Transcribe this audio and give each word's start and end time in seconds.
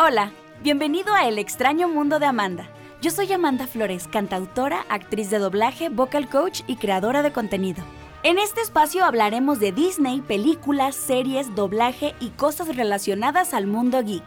Hola, 0.00 0.30
bienvenido 0.62 1.12
a 1.12 1.26
El 1.26 1.40
extraño 1.40 1.88
mundo 1.88 2.20
de 2.20 2.26
Amanda. 2.26 2.70
Yo 3.02 3.10
soy 3.10 3.32
Amanda 3.32 3.66
Flores, 3.66 4.06
cantautora, 4.06 4.86
actriz 4.88 5.28
de 5.28 5.40
doblaje, 5.40 5.88
vocal 5.88 6.28
coach 6.28 6.60
y 6.68 6.76
creadora 6.76 7.24
de 7.24 7.32
contenido. 7.32 7.82
En 8.22 8.38
este 8.38 8.60
espacio 8.60 9.04
hablaremos 9.04 9.58
de 9.58 9.72
Disney, 9.72 10.20
películas, 10.20 10.94
series, 10.94 11.52
doblaje 11.56 12.14
y 12.20 12.28
cosas 12.28 12.76
relacionadas 12.76 13.52
al 13.54 13.66
mundo 13.66 14.00
geek. 14.04 14.22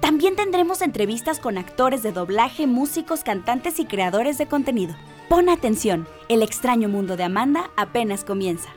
También 0.00 0.36
tendremos 0.36 0.80
entrevistas 0.80 1.38
con 1.38 1.58
actores 1.58 2.02
de 2.02 2.12
doblaje, 2.12 2.66
músicos, 2.66 3.22
cantantes 3.22 3.78
y 3.78 3.84
creadores 3.84 4.38
de 4.38 4.46
contenido. 4.46 4.94
Pon 5.28 5.50
atención, 5.50 6.08
el 6.30 6.42
extraño 6.42 6.88
mundo 6.88 7.18
de 7.18 7.24
Amanda 7.24 7.70
apenas 7.76 8.24
comienza. 8.24 8.70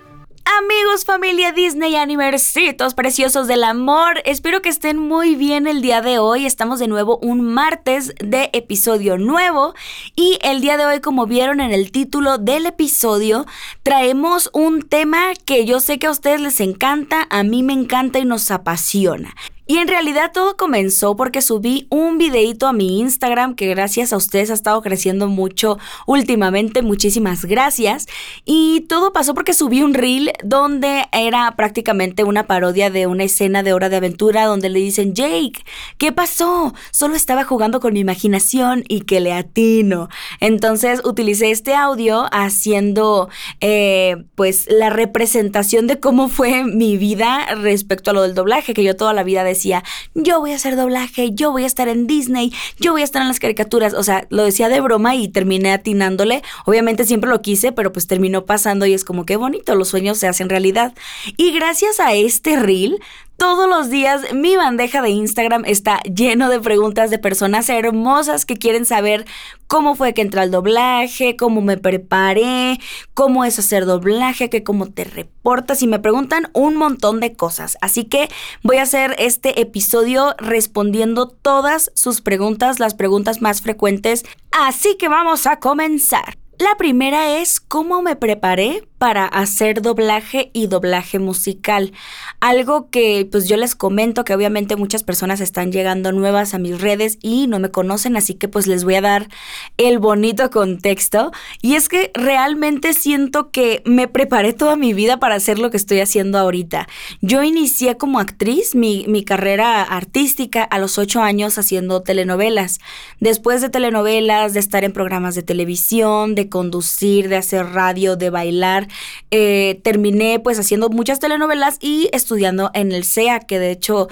Amigos, 0.45 1.05
familia 1.05 1.53
Disney, 1.53 1.95
animercitos 1.95 2.93
preciosos 2.93 3.47
del 3.47 3.63
amor, 3.63 4.21
espero 4.25 4.61
que 4.61 4.67
estén 4.67 4.97
muy 4.97 5.35
bien 5.35 5.67
el 5.67 5.81
día 5.81 6.01
de 6.01 6.19
hoy. 6.19 6.45
Estamos 6.45 6.79
de 6.79 6.89
nuevo 6.89 7.17
un 7.19 7.41
martes 7.41 8.13
de 8.19 8.49
episodio 8.51 9.17
nuevo 9.17 9.73
y 10.17 10.39
el 10.41 10.59
día 10.59 10.75
de 10.75 10.85
hoy, 10.85 10.99
como 10.99 11.27
vieron 11.27 11.61
en 11.61 11.71
el 11.71 11.91
título 11.91 12.39
del 12.39 12.65
episodio, 12.65 13.45
traemos 13.83 14.49
un 14.51 14.81
tema 14.81 15.33
que 15.45 15.65
yo 15.65 15.79
sé 15.79 15.97
que 15.97 16.07
a 16.07 16.11
ustedes 16.11 16.41
les 16.41 16.59
encanta, 16.59 17.25
a 17.29 17.43
mí 17.43 17.63
me 17.63 17.71
encanta 17.71 18.19
y 18.19 18.25
nos 18.25 18.51
apasiona. 18.51 19.33
Y 19.65 19.77
en 19.77 19.87
realidad 19.87 20.31
todo 20.33 20.57
comenzó 20.57 21.15
porque 21.15 21.41
subí 21.41 21.87
un 21.89 22.17
videito 22.17 22.67
a 22.67 22.73
mi 22.73 22.99
Instagram 22.99 23.55
que 23.55 23.67
gracias 23.67 24.11
a 24.11 24.17
ustedes 24.17 24.51
ha 24.51 24.53
estado 24.53 24.81
creciendo 24.81 25.27
mucho 25.27 25.77
últimamente. 26.05 26.81
Muchísimas 26.81 27.45
gracias. 27.45 28.07
Y 28.43 28.81
todo 28.89 29.13
pasó 29.13 29.33
porque 29.33 29.53
subí 29.53 29.81
un 29.81 29.93
reel 29.93 30.33
donde 30.43 31.05
era 31.13 31.55
prácticamente 31.55 32.25
una 32.25 32.45
parodia 32.45 32.89
de 32.89 33.07
una 33.07 33.23
escena 33.23 33.63
de 33.63 33.71
Hora 33.71 33.87
de 33.87 33.95
Aventura 33.95 34.45
donde 34.45 34.69
le 34.69 34.79
dicen, 34.79 35.13
Jake, 35.13 35.63
¿qué 35.97 36.11
pasó? 36.11 36.73
Solo 36.91 37.15
estaba 37.15 37.45
jugando 37.45 37.79
con 37.79 37.93
mi 37.93 38.01
imaginación 38.01 38.83
y 38.89 39.01
que 39.01 39.21
le 39.21 39.31
atino. 39.31 40.09
Entonces 40.41 41.01
utilicé 41.05 41.51
este 41.51 41.73
audio 41.73 42.25
haciendo 42.33 43.29
eh, 43.61 44.25
pues 44.35 44.67
la 44.69 44.89
representación 44.89 45.87
de 45.87 46.01
cómo 46.01 46.27
fue 46.27 46.65
mi 46.65 46.97
vida 46.97 47.45
respecto 47.55 48.11
a 48.11 48.13
lo 48.13 48.23
del 48.23 48.35
doblaje 48.35 48.73
que 48.73 48.83
yo 48.83 48.97
toda 48.97 49.13
la 49.13 49.23
vida 49.23 49.43
decía, 49.53 49.83
yo 50.13 50.39
voy 50.39 50.51
a 50.51 50.55
hacer 50.55 50.75
doblaje, 50.75 51.31
yo 51.33 51.51
voy 51.51 51.63
a 51.63 51.67
estar 51.67 51.87
en 51.87 52.07
Disney, 52.07 52.53
yo 52.79 52.91
voy 52.91 53.01
a 53.01 53.05
estar 53.05 53.21
en 53.21 53.27
las 53.27 53.39
caricaturas. 53.39 53.93
O 53.93 54.03
sea, 54.03 54.27
lo 54.29 54.43
decía 54.43 54.69
de 54.69 54.81
broma 54.81 55.15
y 55.15 55.27
terminé 55.27 55.71
atinándole. 55.71 56.43
Obviamente 56.65 57.05
siempre 57.05 57.29
lo 57.29 57.41
quise, 57.41 57.71
pero 57.71 57.91
pues 57.91 58.07
terminó 58.07 58.45
pasando 58.45 58.85
y 58.85 58.93
es 58.93 59.03
como 59.03 59.25
que 59.25 59.37
bonito, 59.37 59.75
los 59.75 59.89
sueños 59.89 60.17
se 60.17 60.27
hacen 60.27 60.49
realidad. 60.49 60.93
Y 61.37 61.51
gracias 61.51 61.99
a 61.99 62.13
este 62.13 62.57
reel, 62.57 62.99
todos 63.37 63.69
los 63.69 63.89
días 63.89 64.33
mi 64.33 64.55
bandeja 64.55 65.01
de 65.01 65.09
Instagram 65.09 65.63
está 65.65 66.01
lleno 66.03 66.49
de 66.49 66.59
preguntas 66.59 67.09
de 67.09 67.19
personas 67.19 67.69
hermosas 67.69 68.45
que 68.45 68.57
quieren 68.57 68.85
saber 68.85 69.25
cómo 69.67 69.95
fue 69.95 70.13
que 70.13 70.21
entré 70.21 70.41
al 70.41 70.51
doblaje, 70.51 71.35
cómo 71.35 71.61
me 71.61 71.77
preparé, 71.77 72.79
cómo 73.13 73.43
es 73.45 73.59
hacer 73.59 73.85
doblaje, 73.85 74.49
que 74.49 74.63
cómo 74.63 74.87
te 74.87 75.03
reportas 75.03 75.81
y 75.81 75.87
me 75.87 75.99
preguntan 75.99 76.49
un 76.53 76.75
montón 76.75 77.19
de 77.19 77.35
cosas. 77.35 77.77
Así 77.81 78.05
que 78.05 78.29
voy 78.61 78.77
a 78.77 78.83
hacer 78.83 79.15
este 79.19 79.61
episodio 79.61 80.35
respondiendo 80.37 81.27
todas 81.27 81.91
sus 81.95 82.21
preguntas, 82.21 82.79
las 82.79 82.93
preguntas 82.93 83.41
más 83.41 83.61
frecuentes. 83.61 84.23
Así 84.51 84.95
que 84.97 85.09
vamos 85.09 85.47
a 85.47 85.59
comenzar. 85.59 86.37
La 86.59 86.77
primera 86.77 87.39
es 87.39 87.59
cómo 87.59 88.01
me 88.01 88.15
preparé 88.15 88.87
para 89.03 89.25
hacer 89.25 89.81
doblaje 89.81 90.49
y 90.53 90.67
doblaje 90.67 91.19
musical. 91.19 91.91
Algo 92.39 92.89
que 92.89 93.27
pues 93.29 93.49
yo 93.49 93.57
les 93.57 93.75
comento 93.75 94.23
que 94.23 94.33
obviamente 94.33 94.77
muchas 94.77 95.03
personas 95.03 95.41
están 95.41 95.73
llegando 95.73 96.13
nuevas 96.13 96.53
a 96.53 96.57
mis 96.57 96.79
redes 96.79 97.17
y 97.21 97.47
no 97.47 97.59
me 97.59 97.69
conocen, 97.69 98.15
así 98.15 98.35
que 98.35 98.47
pues 98.47 98.65
les 98.65 98.85
voy 98.85 98.95
a 98.95 99.01
dar 99.01 99.27
el 99.75 99.99
bonito 99.99 100.49
contexto. 100.51 101.33
Y 101.61 101.75
es 101.75 101.89
que 101.89 102.11
realmente 102.13 102.93
siento 102.93 103.51
que 103.51 103.81
me 103.83 104.07
preparé 104.07 104.53
toda 104.53 104.77
mi 104.77 104.93
vida 104.93 105.19
para 105.19 105.35
hacer 105.35 105.59
lo 105.59 105.69
que 105.69 105.75
estoy 105.75 105.99
haciendo 105.99 106.39
ahorita. 106.39 106.87
Yo 107.19 107.43
inicié 107.43 107.97
como 107.97 108.21
actriz 108.21 108.73
mi, 108.73 109.03
mi 109.09 109.25
carrera 109.25 109.83
artística 109.83 110.63
a 110.63 110.79
los 110.79 110.97
ocho 110.97 111.21
años 111.21 111.57
haciendo 111.57 112.03
telenovelas. 112.03 112.79
Después 113.19 113.59
de 113.59 113.67
telenovelas, 113.67 114.53
de 114.53 114.61
estar 114.61 114.85
en 114.85 114.93
programas 114.93 115.35
de 115.35 115.43
televisión, 115.43 116.35
de 116.35 116.47
conducir, 116.47 117.27
de 117.27 117.35
hacer 117.35 117.65
radio, 117.65 118.15
de 118.15 118.29
bailar, 118.29 118.87
eh, 119.31 119.79
terminé 119.83 120.39
pues 120.39 120.59
haciendo 120.59 120.89
muchas 120.89 121.19
telenovelas 121.19 121.77
y 121.81 122.09
estudiando 122.13 122.71
en 122.73 122.91
el 122.91 123.03
CEA, 123.03 123.39
que 123.39 123.59
de 123.59 123.71
hecho 123.71 124.07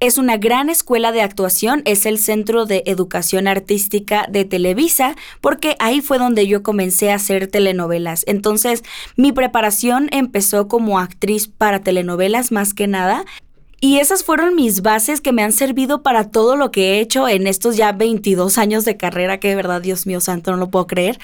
es 0.00 0.18
una 0.18 0.36
gran 0.36 0.68
escuela 0.68 1.12
de 1.12 1.22
actuación, 1.22 1.82
es 1.84 2.04
el 2.04 2.18
Centro 2.18 2.66
de 2.66 2.82
Educación 2.86 3.48
Artística 3.48 4.26
de 4.28 4.44
Televisa, 4.44 5.16
porque 5.40 5.76
ahí 5.78 6.00
fue 6.00 6.18
donde 6.18 6.46
yo 6.46 6.62
comencé 6.62 7.10
a 7.10 7.14
hacer 7.16 7.46
telenovelas. 7.46 8.24
Entonces, 8.26 8.82
mi 9.16 9.32
preparación 9.32 10.08
empezó 10.12 10.68
como 10.68 10.98
actriz 10.98 11.48
para 11.48 11.80
telenovelas 11.80 12.52
más 12.52 12.74
que 12.74 12.86
nada. 12.86 13.24
Y 13.80 13.98
esas 13.98 14.24
fueron 14.24 14.54
mis 14.54 14.82
bases 14.82 15.20
que 15.20 15.32
me 15.32 15.42
han 15.42 15.52
servido 15.52 16.02
para 16.02 16.30
todo 16.30 16.56
lo 16.56 16.70
que 16.70 16.94
he 16.94 17.00
hecho 17.00 17.28
en 17.28 17.46
estos 17.46 17.76
ya 17.76 17.92
22 17.92 18.56
años 18.56 18.84
de 18.84 18.96
carrera, 18.96 19.40
que 19.40 19.48
de 19.48 19.56
verdad, 19.56 19.82
Dios 19.82 20.06
mío 20.06 20.20
santo, 20.20 20.50
no 20.50 20.56
lo 20.56 20.70
puedo 20.70 20.86
creer. 20.86 21.18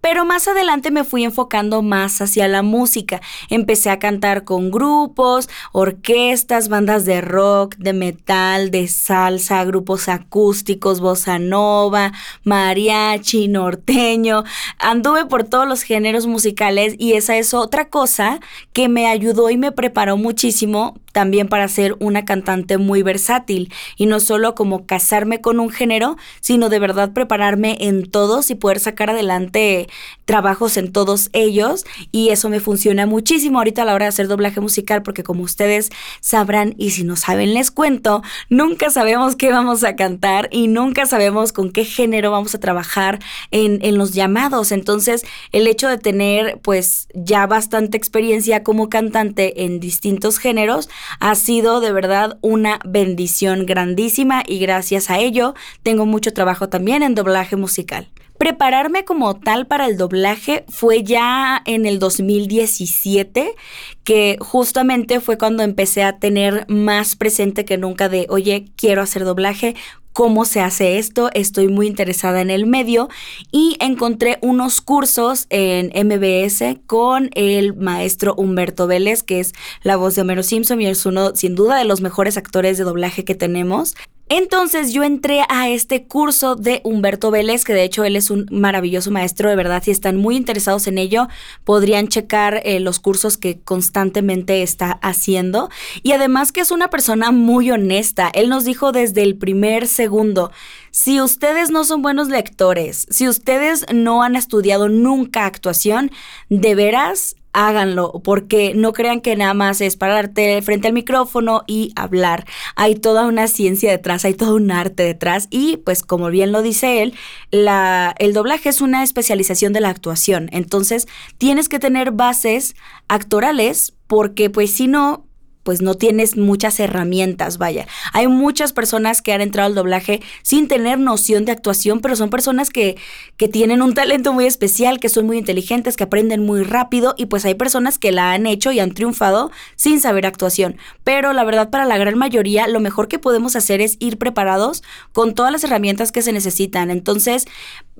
Pero 0.00 0.24
más 0.24 0.48
adelante 0.48 0.90
me 0.90 1.04
fui 1.04 1.24
enfocando 1.24 1.82
más 1.82 2.20
hacia 2.20 2.48
la 2.48 2.62
música. 2.62 3.20
Empecé 3.50 3.90
a 3.90 3.98
cantar 3.98 4.44
con 4.44 4.70
grupos, 4.70 5.48
orquestas, 5.72 6.68
bandas 6.68 7.04
de 7.04 7.20
rock, 7.20 7.76
de 7.76 7.92
metal, 7.92 8.70
de 8.70 8.88
salsa, 8.88 9.62
grupos 9.64 10.08
acústicos, 10.08 11.00
bossa 11.00 11.38
nova, 11.38 12.12
mariachi, 12.44 13.48
norteño. 13.48 14.44
Anduve 14.78 15.26
por 15.26 15.44
todos 15.44 15.68
los 15.68 15.82
géneros 15.82 16.26
musicales 16.26 16.94
y 16.98 17.12
esa 17.12 17.36
es 17.36 17.52
otra 17.52 17.88
cosa 17.88 18.40
que 18.72 18.88
me 18.88 19.06
ayudó 19.06 19.50
y 19.50 19.56
me 19.56 19.72
preparó 19.72 20.16
muchísimo 20.16 20.94
también 21.12 21.48
para 21.48 21.68
ser 21.68 21.96
una 21.98 22.24
cantante 22.24 22.78
muy 22.78 23.02
versátil 23.02 23.72
y 23.96 24.06
no 24.06 24.20
solo 24.20 24.54
como 24.54 24.86
casarme 24.86 25.40
con 25.40 25.60
un 25.60 25.70
género, 25.70 26.16
sino 26.40 26.68
de 26.68 26.78
verdad 26.78 27.12
prepararme 27.12 27.76
en 27.80 28.08
todos 28.10 28.50
y 28.50 28.54
poder 28.54 28.78
sacar 28.78 29.10
adelante 29.10 29.88
trabajos 30.24 30.76
en 30.76 30.92
todos 30.92 31.30
ellos 31.32 31.84
y 32.12 32.28
eso 32.28 32.48
me 32.48 32.60
funciona 32.60 33.06
muchísimo 33.06 33.58
ahorita 33.58 33.82
a 33.82 33.84
la 33.84 33.94
hora 33.94 34.06
de 34.06 34.10
hacer 34.10 34.28
doblaje 34.28 34.60
musical 34.60 35.02
porque 35.02 35.22
como 35.22 35.42
ustedes 35.42 35.90
sabrán 36.20 36.74
y 36.78 36.90
si 36.90 37.04
no 37.04 37.16
saben 37.16 37.54
les 37.54 37.70
cuento, 37.70 38.22
nunca 38.48 38.90
sabemos 38.90 39.36
qué 39.36 39.50
vamos 39.50 39.84
a 39.84 39.96
cantar 39.96 40.48
y 40.52 40.68
nunca 40.68 41.06
sabemos 41.06 41.52
con 41.52 41.70
qué 41.70 41.84
género 41.84 42.30
vamos 42.30 42.54
a 42.54 42.60
trabajar 42.60 43.18
en, 43.50 43.78
en 43.82 43.98
los 43.98 44.12
llamados, 44.12 44.72
entonces 44.72 45.24
el 45.52 45.66
hecho 45.66 45.88
de 45.88 45.98
tener 45.98 46.60
pues 46.62 47.08
ya 47.14 47.46
bastante 47.46 47.96
experiencia 47.96 48.62
como 48.62 48.88
cantante 48.88 49.64
en 49.64 49.80
distintos 49.80 50.38
géneros 50.38 50.88
ha 51.18 51.34
sido 51.34 51.80
de 51.80 51.92
verdad 51.92 52.38
una 52.40 52.80
bendición 52.84 53.66
grandísima 53.66 54.42
y 54.46 54.58
gracias 54.58 55.10
a 55.10 55.18
ello 55.18 55.54
tengo 55.82 56.06
mucho 56.06 56.32
trabajo 56.32 56.68
también 56.68 57.02
en 57.02 57.14
doblaje 57.14 57.56
musical. 57.56 58.08
Prepararme 58.40 59.04
como 59.04 59.38
tal 59.38 59.66
para 59.66 59.84
el 59.84 59.98
doblaje 59.98 60.64
fue 60.70 61.02
ya 61.02 61.60
en 61.66 61.84
el 61.84 61.98
2017, 61.98 63.54
que 64.02 64.38
justamente 64.40 65.20
fue 65.20 65.36
cuando 65.36 65.62
empecé 65.62 66.04
a 66.04 66.18
tener 66.18 66.64
más 66.66 67.16
presente 67.16 67.66
que 67.66 67.76
nunca 67.76 68.08
de, 68.08 68.24
oye, 68.30 68.64
quiero 68.76 69.02
hacer 69.02 69.26
doblaje, 69.26 69.76
cómo 70.14 70.46
se 70.46 70.60
hace 70.60 70.96
esto, 70.96 71.28
estoy 71.34 71.68
muy 71.68 71.86
interesada 71.86 72.40
en 72.40 72.48
el 72.48 72.64
medio 72.64 73.10
y 73.52 73.76
encontré 73.78 74.38
unos 74.40 74.80
cursos 74.80 75.46
en 75.50 75.92
MBS 75.94 76.80
con 76.86 77.28
el 77.34 77.76
maestro 77.76 78.34
Humberto 78.34 78.86
Vélez, 78.86 79.22
que 79.22 79.40
es 79.40 79.52
la 79.82 79.96
voz 79.96 80.14
de 80.14 80.22
Homero 80.22 80.42
Simpson 80.42 80.80
y 80.80 80.86
es 80.86 81.04
uno 81.04 81.34
sin 81.34 81.54
duda 81.54 81.76
de 81.76 81.84
los 81.84 82.00
mejores 82.00 82.38
actores 82.38 82.78
de 82.78 82.84
doblaje 82.84 83.26
que 83.26 83.34
tenemos. 83.34 83.94
Entonces 84.32 84.92
yo 84.92 85.02
entré 85.02 85.42
a 85.48 85.68
este 85.68 86.04
curso 86.04 86.54
de 86.54 86.80
Humberto 86.84 87.32
Vélez, 87.32 87.64
que 87.64 87.74
de 87.74 87.82
hecho 87.82 88.04
él 88.04 88.14
es 88.14 88.30
un 88.30 88.46
maravilloso 88.52 89.10
maestro, 89.10 89.50
de 89.50 89.56
verdad, 89.56 89.82
si 89.82 89.90
están 89.90 90.18
muy 90.18 90.36
interesados 90.36 90.86
en 90.86 90.98
ello, 90.98 91.26
podrían 91.64 92.06
checar 92.06 92.62
eh, 92.64 92.78
los 92.78 93.00
cursos 93.00 93.36
que 93.36 93.58
constantemente 93.58 94.62
está 94.62 94.92
haciendo. 95.02 95.68
Y 96.04 96.12
además 96.12 96.52
que 96.52 96.60
es 96.60 96.70
una 96.70 96.90
persona 96.90 97.32
muy 97.32 97.72
honesta, 97.72 98.30
él 98.32 98.48
nos 98.48 98.62
dijo 98.62 98.92
desde 98.92 99.24
el 99.24 99.36
primer 99.36 99.88
segundo, 99.88 100.52
si 100.90 101.20
ustedes 101.20 101.70
no 101.70 101.84
son 101.84 102.02
buenos 102.02 102.28
lectores, 102.28 103.06
si 103.10 103.28
ustedes 103.28 103.86
no 103.92 104.22
han 104.22 104.36
estudiado 104.36 104.88
nunca 104.88 105.46
actuación, 105.46 106.10
de 106.48 106.74
veras 106.74 107.36
háganlo, 107.52 108.20
porque 108.22 108.74
no 108.74 108.92
crean 108.92 109.20
que 109.20 109.36
nada 109.36 109.54
más 109.54 109.80
es 109.80 109.96
pararte 109.96 110.62
frente 110.62 110.88
al 110.88 110.94
micrófono 110.94 111.64
y 111.66 111.92
hablar. 111.96 112.46
Hay 112.76 112.94
toda 112.94 113.26
una 113.26 113.48
ciencia 113.48 113.90
detrás, 113.90 114.24
hay 114.24 114.34
todo 114.34 114.54
un 114.54 114.70
arte 114.70 115.02
detrás 115.02 115.48
y 115.50 115.78
pues 115.78 116.02
como 116.02 116.30
bien 116.30 116.52
lo 116.52 116.62
dice 116.62 117.02
él, 117.02 117.14
el 117.50 118.32
doblaje 118.32 118.68
es 118.68 118.80
una 118.80 119.02
especialización 119.02 119.72
de 119.72 119.80
la 119.80 119.88
actuación. 119.88 120.48
Entonces 120.52 121.08
tienes 121.38 121.68
que 121.68 121.78
tener 121.78 122.12
bases 122.12 122.76
actorales 123.08 123.94
porque 124.06 124.50
pues 124.50 124.70
si 124.70 124.86
no, 124.86 125.26
pues 125.62 125.82
no 125.82 125.94
tienes 125.94 126.36
muchas 126.36 126.80
herramientas, 126.80 127.58
vaya. 127.58 127.86
Hay 128.12 128.28
muchas 128.28 128.72
personas 128.72 129.22
que 129.22 129.32
han 129.32 129.40
entrado 129.40 129.66
al 129.66 129.74
doblaje 129.74 130.20
sin 130.42 130.68
tener 130.68 130.98
noción 130.98 131.44
de 131.44 131.52
actuación, 131.52 132.00
pero 132.00 132.16
son 132.16 132.30
personas 132.30 132.70
que, 132.70 132.96
que 133.36 133.48
tienen 133.48 133.82
un 133.82 133.94
talento 133.94 134.32
muy 134.32 134.46
especial, 134.46 135.00
que 135.00 135.08
son 135.08 135.26
muy 135.26 135.38
inteligentes, 135.38 135.96
que 135.96 136.04
aprenden 136.04 136.44
muy 136.44 136.62
rápido 136.62 137.14
y 137.16 137.26
pues 137.26 137.44
hay 137.44 137.54
personas 137.54 137.98
que 137.98 138.12
la 138.12 138.32
han 138.32 138.46
hecho 138.46 138.72
y 138.72 138.80
han 138.80 138.92
triunfado 138.92 139.50
sin 139.76 140.00
saber 140.00 140.26
actuación. 140.26 140.76
Pero 141.04 141.32
la 141.32 141.44
verdad 141.44 141.70
para 141.70 141.84
la 141.84 141.98
gran 141.98 142.16
mayoría 142.16 142.66
lo 142.68 142.80
mejor 142.80 143.08
que 143.08 143.18
podemos 143.18 143.56
hacer 143.56 143.80
es 143.80 143.96
ir 144.00 144.18
preparados 144.18 144.82
con 145.12 145.34
todas 145.34 145.52
las 145.52 145.64
herramientas 145.64 146.12
que 146.12 146.22
se 146.22 146.32
necesitan. 146.32 146.90
Entonces, 146.90 147.46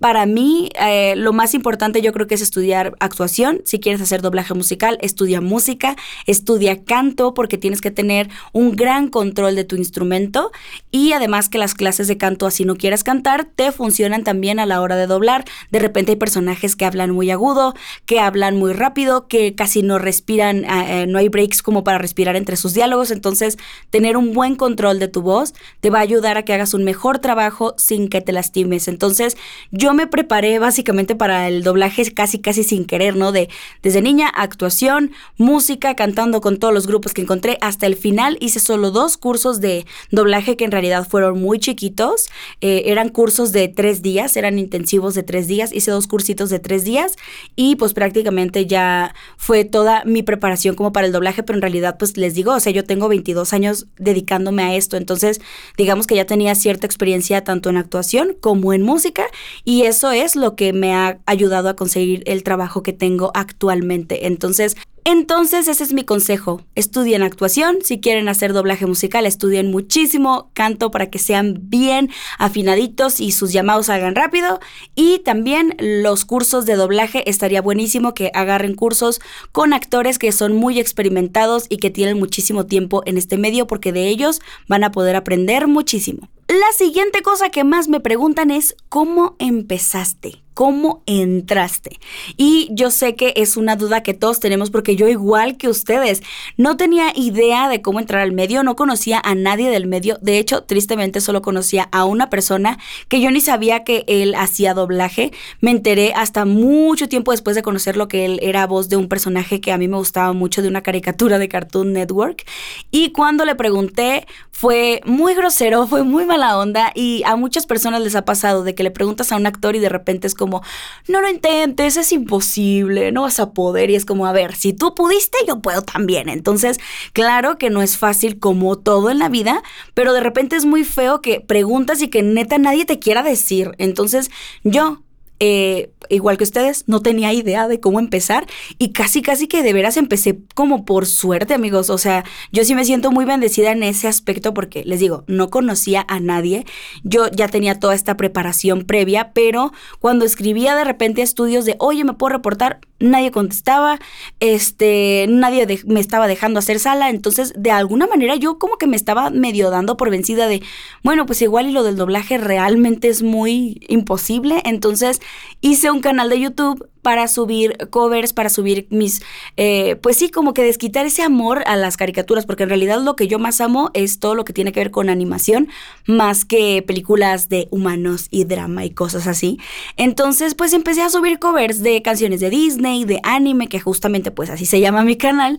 para 0.01 0.25
mí, 0.25 0.71
eh, 0.81 1.15
lo 1.17 1.35
más 1.35 1.53
importante 1.53 2.01
yo 2.01 2.13
creo 2.13 2.27
que 2.27 2.35
es 2.35 2.41
estudiar 2.41 2.95
actuación. 3.01 3.61
Si 3.67 3.81
quieres 3.81 4.01
hacer 4.01 4.23
doblaje 4.23 4.55
musical, 4.55 4.97
estudia 5.03 5.43
música, 5.43 5.95
estudia 6.27 6.85
canto, 6.85 7.35
porque 7.35 7.50
tienes 7.59 7.81
que 7.81 7.91
tener 7.91 8.29
un 8.53 8.77
gran 8.77 9.09
control 9.09 9.55
de 9.55 9.65
tu 9.65 9.77
instrumento. 9.77 10.53
Y 10.91 11.13
además 11.13 11.49
que 11.49 11.59
las 11.59 11.75
clases 11.75 12.09
de 12.09 12.19
canto, 12.19 12.47
así 12.47 12.65
no 12.65 12.77
quieras 12.77 13.05
cantar, 13.05 13.45
te 13.45 13.73
funcionan 13.73 14.25
también 14.25 14.59
a 14.59 14.67
la 14.67 14.81
hora 14.81 14.97
de 14.97 15.07
doblar. 15.07 15.45
De 15.71 15.79
repente 15.79 16.13
hay 16.13 16.17
personajes 16.17 16.77
que 16.77 16.85
hablan 16.85 17.11
muy 17.11 17.31
agudo, 17.31 17.75
que 18.07 18.21
hablan 18.21 18.57
muy 18.57 18.73
rápido, 18.73 19.29
que 19.29 19.55
casi 19.55 19.83
no 19.83 19.99
respiran, 19.99 20.65
eh, 20.65 21.03
eh, 21.03 21.07
no 21.07 21.19
hay 21.19 21.29
breaks 21.29 21.63
como 21.63 21.85
para 21.85 21.99
respirar 21.99 22.37
entre 22.37 22.57
sus 22.57 22.75
diálogos. 22.75 23.11
Entonces, 23.11 23.59
tener 23.91 24.17
un 24.17 24.33
buen 24.33 24.57
control 24.57 24.99
de 24.99 25.09
tu 25.09 25.23
voz 25.23 25.55
te 25.81 25.91
va 25.91 25.99
a 25.99 26.03
ayudar 26.03 26.37
a 26.37 26.45
que 26.45 26.53
hagas 26.53 26.75
un 26.75 26.85
mejor 26.85 27.19
trabajo 27.19 27.75
sin 27.77 28.09
que 28.09 28.21
te 28.21 28.33
lastimes. 28.33 28.89
Entonces, 28.89 29.37
yo 29.71 29.95
me 29.95 30.07
preparé 30.07 30.59
básicamente 30.59 31.15
para 31.15 31.49
el 31.49 31.63
doblaje 31.63 32.11
casi 32.13 32.39
casi 32.39 32.65
sin 32.65 32.85
querer, 32.85 33.17
¿no? 33.17 33.33
De 33.33 33.49
desde 33.83 34.03
niña, 34.03 34.29
actuación, 34.29 35.13
música, 35.37 35.95
cantando 35.95 36.41
con 36.41 36.59
todos 36.59 36.75
los 36.75 36.87
grupos 36.87 37.15
que 37.15 37.23
encontré. 37.23 37.40
Hasta 37.61 37.87
el 37.87 37.97
final 37.97 38.37
hice 38.41 38.61
solo 38.61 38.91
dos 38.91 39.17
cursos 39.17 39.61
de 39.61 39.87
doblaje 40.11 40.57
que 40.57 40.65
en 40.65 40.71
realidad 40.71 41.07
fueron 41.09 41.41
muy 41.41 41.59
chiquitos. 41.59 42.29
Eh, 42.61 42.83
eran 42.87 43.09
cursos 43.09 43.53
de 43.53 43.69
tres 43.69 44.03
días, 44.03 44.37
eran 44.37 44.59
intensivos 44.59 45.15
de 45.15 45.23
tres 45.23 45.49
días. 45.49 45.73
Hice 45.73 45.91
dos 45.91 46.07
cursitos 46.07 46.51
de 46.51 46.59
tres 46.59 46.85
días 46.85 47.17
y 47.57 47.77
pues 47.77 47.95
prácticamente 47.95 48.67
ya 48.67 49.15
fue 49.37 49.65
toda 49.65 50.05
mi 50.05 50.23
preparación 50.23 50.75
como 50.75 50.93
para 50.93 51.07
el 51.07 51.13
doblaje, 51.13 51.43
pero 51.43 51.57
en 51.57 51.63
realidad 51.63 51.97
pues 51.99 52.17
les 52.17 52.35
digo, 52.35 52.55
o 52.55 52.61
sea, 52.61 52.73
yo 52.73 52.85
tengo 52.85 53.09
22 53.09 53.53
años 53.53 53.87
dedicándome 53.99 54.63
a 54.63 54.75
esto, 54.75 54.97
entonces 54.97 55.41
digamos 55.77 56.07
que 56.07 56.17
ya 56.17 56.27
tenía 56.27 56.55
cierta 56.55 56.87
experiencia 56.87 57.45
tanto 57.45 57.71
en 57.71 57.77
actuación 57.77 58.37
como 58.41 58.73
en 58.73 58.83
música 58.83 59.25
y 59.65 59.83
eso 59.83 60.11
es 60.11 60.37
lo 60.37 60.57
que 60.57 60.73
me 60.73 60.95
ha 60.95 61.19
ayudado 61.27 61.69
a 61.69 61.77
conseguir 61.77 62.23
el 62.27 62.43
trabajo 62.43 62.83
que 62.83 62.93
tengo 62.93 63.31
actualmente. 63.35 64.27
Entonces, 64.27 64.77
entonces 65.05 65.69
ese 65.69 65.85
es 65.85 65.93
mi 65.93 66.05
consejo. 66.05 66.63
Estudien 66.75 67.23
actuación, 67.23 67.79
si 67.83 68.01
quieren 68.01 68.29
hacer 68.29 68.53
doblaje 68.53 68.87
musical, 68.87 69.27
estudien 69.27 69.71
muchísimo 69.71 70.51
canto 70.55 70.91
para 70.91 71.11
que 71.11 71.19
sean 71.19 71.59
bien 71.63 72.11
afinaditos 72.39 73.21
y 73.21 73.33
sus 73.33 73.53
llamados 73.53 73.89
hagan 73.89 74.15
rápido. 74.15 74.61
Y 74.95 75.21
también 75.21 75.77
los 75.79 76.25
cursos 76.25 76.67
de 76.67 76.77
doblaje, 76.77 77.29
estaría 77.29 77.63
buenísimo 77.63 78.15
que 78.15 78.31
agarren 78.35 78.75
cursos 78.75 79.21
con 79.53 79.73
actores 79.73 80.19
que 80.19 80.33
son 80.33 80.55
muy 80.55 80.79
experimentados 80.79 81.67
y 81.69 81.79
que 81.79 81.91
tienen 81.91 82.19
muchísimo 82.19 82.67
tiempo 82.67 83.03
en 83.07 83.17
este 83.17 83.39
medio 83.39 83.67
porque 83.67 83.93
de 83.93 84.09
ellos 84.09 84.41
van 84.69 84.85
a 84.85 84.93
poder 84.93 85.17
aprender 85.17 85.67
muchísimo. 85.67 86.29
La 86.49 86.73
siguiente 86.77 87.23
cosa 87.23 87.51
que 87.51 87.63
más 87.63 87.89
me 87.89 88.01
preguntan 88.01 88.51
es 88.51 88.75
¿cómo 88.89 89.37
empezaste? 89.39 90.43
Cómo 90.61 91.03
entraste. 91.07 91.99
Y 92.37 92.69
yo 92.73 92.91
sé 92.91 93.15
que 93.15 93.33
es 93.35 93.57
una 93.57 93.77
duda 93.77 94.03
que 94.03 94.13
todos 94.13 94.41
tenemos 94.41 94.71
porque 94.71 94.95
yo 94.95 95.09
igual 95.09 95.57
que 95.57 95.71
ustedes 95.71 96.23
no 96.59 96.77
tenía 96.77 97.15
idea 97.17 97.71
de 97.71 97.81
cómo 97.81 97.99
entrar 97.99 98.21
al 98.21 98.33
medio, 98.33 98.63
no 98.63 98.77
conocía 98.77 99.23
a 99.25 99.35
nadie 99.35 99.71
del 99.71 99.87
medio. 99.87 100.19
De 100.21 100.39
hecho, 100.39 100.65
tristemente 100.65 101.23
solo 101.23 101.41
conocía 101.41 101.89
a 101.93 102.05
una 102.05 102.29
persona 102.29 102.79
que 103.09 103.23
yo 103.23 103.31
ni 103.31 103.41
sabía 103.41 103.85
que 103.85 104.05
él 104.07 104.35
hacía 104.35 104.75
doblaje. 104.75 105.33
Me 105.63 105.71
enteré 105.71 106.13
hasta 106.15 106.45
mucho 106.45 107.09
tiempo 107.09 107.31
después 107.31 107.57
de 107.57 107.63
conocerlo 107.63 108.07
que 108.07 108.27
él 108.27 108.39
era 108.43 108.67
voz 108.67 108.91
de 108.91 108.97
un 108.97 109.09
personaje 109.09 109.63
que 109.63 109.73
a 109.73 109.79
mí 109.79 109.89
me 109.89 109.97
gustaba 109.97 110.35
mucho 110.35 110.61
de 110.61 110.69
una 110.69 110.83
caricatura 110.83 111.39
de 111.39 111.49
Cartoon 111.49 111.95
Network. 111.95 112.45
Y 112.91 113.13
cuando 113.13 113.47
le 113.47 113.55
pregunté 113.55 114.27
fue 114.61 115.01
muy 115.07 115.35
grosero, 115.35 115.87
fue 115.87 116.03
muy 116.03 116.27
mala 116.27 116.59
onda 116.59 116.93
y 116.95 117.23
a 117.25 117.35
muchas 117.35 117.65
personas 117.65 118.03
les 118.03 118.15
ha 118.15 118.27
pasado 118.27 118.63
de 118.63 118.75
que 118.75 118.83
le 118.83 118.91
preguntas 118.91 119.33
a 119.33 119.37
un 119.37 119.47
actor 119.47 119.75
y 119.75 119.79
de 119.79 119.89
repente 119.89 120.27
es 120.27 120.35
como 120.35 120.63
no 121.09 121.23
lo 121.23 121.31
intentes, 121.31 121.97
es 121.97 122.13
imposible, 122.13 123.11
no 123.11 123.23
vas 123.23 123.41
a 123.41 123.55
poder. 123.55 123.89
Y 123.89 123.95
es 123.95 124.05
como, 124.05 124.27
a 124.27 124.33
ver, 124.33 124.55
si 124.55 124.75
tú 124.75 124.95
pudiste, 124.95 125.39
yo 125.49 125.61
puedo 125.63 125.81
también. 125.81 126.29
Entonces, 126.29 126.79
claro 127.15 127.57
que 127.57 127.71
no 127.71 127.81
es 127.81 127.97
fácil 127.97 128.39
como 128.39 128.77
todo 128.77 129.09
en 129.09 129.19
la 129.19 129.31
vida, 129.31 129.63
pero 129.95 130.13
de 130.13 130.21
repente 130.21 130.57
es 130.57 130.67
muy 130.67 130.85
feo 130.85 131.23
que 131.23 131.41
preguntas 131.41 132.03
y 132.03 132.09
que 132.09 132.23
neta 132.23 132.59
nadie 132.59 132.85
te 132.85 132.99
quiera 132.99 133.23
decir. 133.23 133.71
Entonces, 133.79 134.31
yo 134.63 135.01
eh, 135.41 135.91
igual 136.11 136.37
que 136.37 136.45
ustedes, 136.45 136.85
no 136.87 137.01
tenía 137.01 137.33
idea 137.33 137.67
de 137.67 137.81
cómo 137.81 137.99
empezar 137.99 138.47
y 138.79 138.93
casi, 138.93 139.23
casi 139.23 139.49
que 139.49 139.63
de 139.63 139.73
veras 139.73 139.97
empecé 139.97 140.39
como 140.55 140.85
por 140.85 141.07
suerte, 141.07 141.55
amigos. 141.55 141.89
O 141.89 141.99
sea, 141.99 142.25
yo 142.53 142.65
sí 142.65 142.75
me 142.75 142.85
siento 142.85 143.11
muy 143.11 143.25
bendecida 143.25 143.73
en 143.73 143.83
ese 143.83 144.07
aspecto 144.07 144.53
porque, 144.53 144.85
les 144.85 145.01
digo, 145.01 145.25
no 145.27 145.49
conocía 145.49 146.05
a 146.09 146.21
nadie. 146.21 146.67
Yo 147.03 147.29
ya 147.29 147.49
tenía 147.49 147.79
toda 147.79 147.95
esta 147.95 148.17
preparación 148.17 148.85
previa, 148.85 149.33
pero 149.33 149.73
cuando 149.99 150.25
escribía 150.25 150.77
de 150.77 150.85
repente 150.85 151.23
estudios 151.23 151.65
de, 151.65 151.77
oye, 151.79 152.05
¿me 152.05 152.13
puedo 152.13 152.35
reportar? 152.35 152.81
Nadie 153.01 153.31
contestaba, 153.31 153.99
este, 154.41 155.27
nadie 155.29 155.67
me 155.87 156.01
estaba 156.01 156.29
dejando 156.29 156.59
hacer 156.59 156.79
sala, 156.79 157.09
entonces 157.09 157.55
de 157.57 157.71
alguna 157.71 158.07
manera 158.07 158.37
yo 158.37 158.59
como 158.59 158.77
que 158.77 158.87
me 158.87 158.97
estaba 158.97 159.31
medio 159.31 159.71
dando 159.71 159.97
por 159.97 160.11
vencida 160.11 160.47
de, 160.47 160.63
bueno, 161.03 161.25
pues 161.25 161.41
igual 161.41 161.67
y 161.67 161.73
lo 161.73 161.83
del 161.83 161.97
doblaje 161.97 162.37
realmente 162.37 163.09
es 163.09 163.23
muy 163.23 163.81
imposible, 163.89 164.61
entonces 164.65 165.21
hice 165.63 165.91
un 165.91 166.01
canal 166.01 166.29
de 166.29 166.41
YouTube 166.41 166.90
para 167.03 167.29
subir 167.29 167.77
covers, 167.91 168.33
para 168.33 168.49
subir 168.49 168.87
mis, 168.91 169.23
eh, 169.57 169.97
pues 169.97 170.17
sí, 170.17 170.31
como 170.31 170.55
que 170.55 170.63
desquitar 170.63 171.07
ese 171.07 171.23
amor 171.23 171.63
a 171.67 171.77
las 171.77 171.97
caricaturas, 171.97 172.47
porque 172.47 172.65
en 172.65 172.69
realidad 172.69 173.01
lo 173.03 173.17
que 173.17 173.29
yo 173.29 173.39
más 173.39 173.61
amo 173.61 173.91
es 173.95 174.19
todo 174.21 174.35
lo 174.35 174.45
que 174.45 174.53
tiene 174.53 174.73
que 174.73 174.81
ver 174.81 174.91
con 174.91 175.09
animación, 175.09 175.69
más 176.07 176.45
que 176.45 176.83
películas 176.87 177.49
de 177.49 177.69
humanos 177.71 178.27
y 178.31 178.45
drama 178.45 178.85
y 178.85 178.91
cosas 178.91 179.27
así. 179.27 179.59
Entonces, 179.97 180.55
pues 180.55 180.73
empecé 180.73 181.03
a 181.03 181.11
subir 181.11 181.39
covers 181.39 181.83
de 181.83 182.03
canciones 182.03 182.41
de 182.41 182.51
Disney, 182.51 183.05
de 183.05 183.21
anime, 183.23 183.69
que 183.69 183.81
justamente 183.81 184.31
pues 184.31 184.51
así 184.51 184.67
se 184.67 184.81
llama 184.81 185.05
mi 185.05 185.17
canal, 185.17 185.59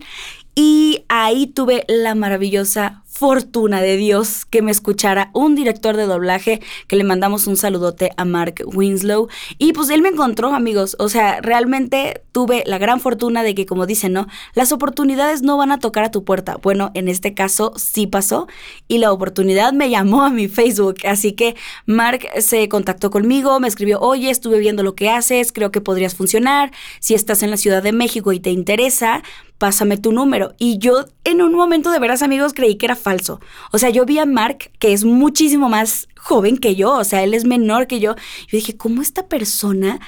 y 0.55 1.05
ahí 1.07 1.47
tuve 1.47 1.85
la 1.87 2.13
maravillosa 2.13 3.03
fortuna 3.21 3.83
de 3.83 3.97
Dios 3.97 4.45
que 4.45 4.63
me 4.63 4.71
escuchara 4.71 5.29
un 5.35 5.53
director 5.53 5.95
de 5.95 6.07
doblaje 6.07 6.59
que 6.87 6.95
le 6.95 7.03
mandamos 7.03 7.45
un 7.45 7.55
saludote 7.55 8.09
a 8.17 8.25
Mark 8.25 8.63
Winslow 8.65 9.27
y 9.59 9.73
pues 9.73 9.91
él 9.91 10.01
me 10.01 10.09
encontró 10.09 10.55
amigos, 10.55 10.95
o 10.97 11.07
sea, 11.07 11.39
realmente 11.39 12.23
tuve 12.31 12.63
la 12.65 12.79
gran 12.79 12.99
fortuna 12.99 13.43
de 13.43 13.53
que 13.53 13.67
como 13.67 13.85
dicen, 13.85 14.13
¿no? 14.13 14.25
Las 14.55 14.71
oportunidades 14.71 15.43
no 15.43 15.55
van 15.55 15.71
a 15.71 15.77
tocar 15.77 16.03
a 16.03 16.09
tu 16.09 16.23
puerta. 16.23 16.57
Bueno, 16.63 16.89
en 16.95 17.09
este 17.09 17.35
caso 17.35 17.73
sí 17.75 18.07
pasó 18.07 18.47
y 18.87 18.97
la 18.97 19.11
oportunidad 19.11 19.71
me 19.71 19.91
llamó 19.91 20.23
a 20.23 20.31
mi 20.31 20.47
Facebook, 20.47 20.95
así 21.05 21.33
que 21.33 21.55
Mark 21.85 22.27
se 22.39 22.67
contactó 22.69 23.11
conmigo, 23.11 23.59
me 23.59 23.67
escribió, 23.67 23.99
oye, 23.99 24.31
estuve 24.31 24.57
viendo 24.57 24.81
lo 24.81 24.95
que 24.95 25.11
haces, 25.11 25.51
creo 25.51 25.69
que 25.69 25.79
podrías 25.79 26.15
funcionar, 26.15 26.71
si 26.99 27.13
estás 27.13 27.43
en 27.43 27.51
la 27.51 27.57
Ciudad 27.57 27.83
de 27.83 27.91
México 27.91 28.31
y 28.31 28.39
te 28.39 28.49
interesa, 28.49 29.21
pásame 29.61 29.97
tu 29.97 30.11
número. 30.11 30.55
Y 30.57 30.79
yo 30.79 31.05
en 31.23 31.39
un 31.39 31.53
momento 31.53 31.91
de 31.91 31.99
veras 31.99 32.23
amigos 32.23 32.51
creí 32.55 32.77
que 32.77 32.87
era 32.87 32.95
falso. 32.95 33.39
O 33.71 33.77
sea, 33.77 33.91
yo 33.91 34.05
vi 34.05 34.17
a 34.17 34.25
Mark, 34.25 34.71
que 34.79 34.91
es 34.91 35.05
muchísimo 35.05 35.69
más 35.69 36.07
joven 36.17 36.57
que 36.57 36.75
yo, 36.75 36.91
o 36.93 37.03
sea, 37.03 37.21
él 37.21 37.35
es 37.35 37.45
menor 37.45 37.85
que 37.85 37.99
yo. 37.99 38.15
Yo 38.15 38.57
dije, 38.57 38.75
¿cómo 38.75 39.03
esta 39.03 39.27
persona 39.27 39.99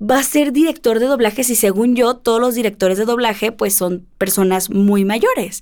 va 0.00 0.18
a 0.18 0.22
ser 0.22 0.52
director 0.52 1.00
de 1.00 1.06
doblaje 1.06 1.42
y 1.42 1.54
según 1.54 1.96
yo 1.96 2.14
todos 2.14 2.40
los 2.40 2.54
directores 2.54 2.98
de 2.98 3.04
doblaje 3.04 3.52
pues 3.52 3.74
son 3.74 4.06
personas 4.16 4.70
muy 4.70 5.04
mayores. 5.04 5.60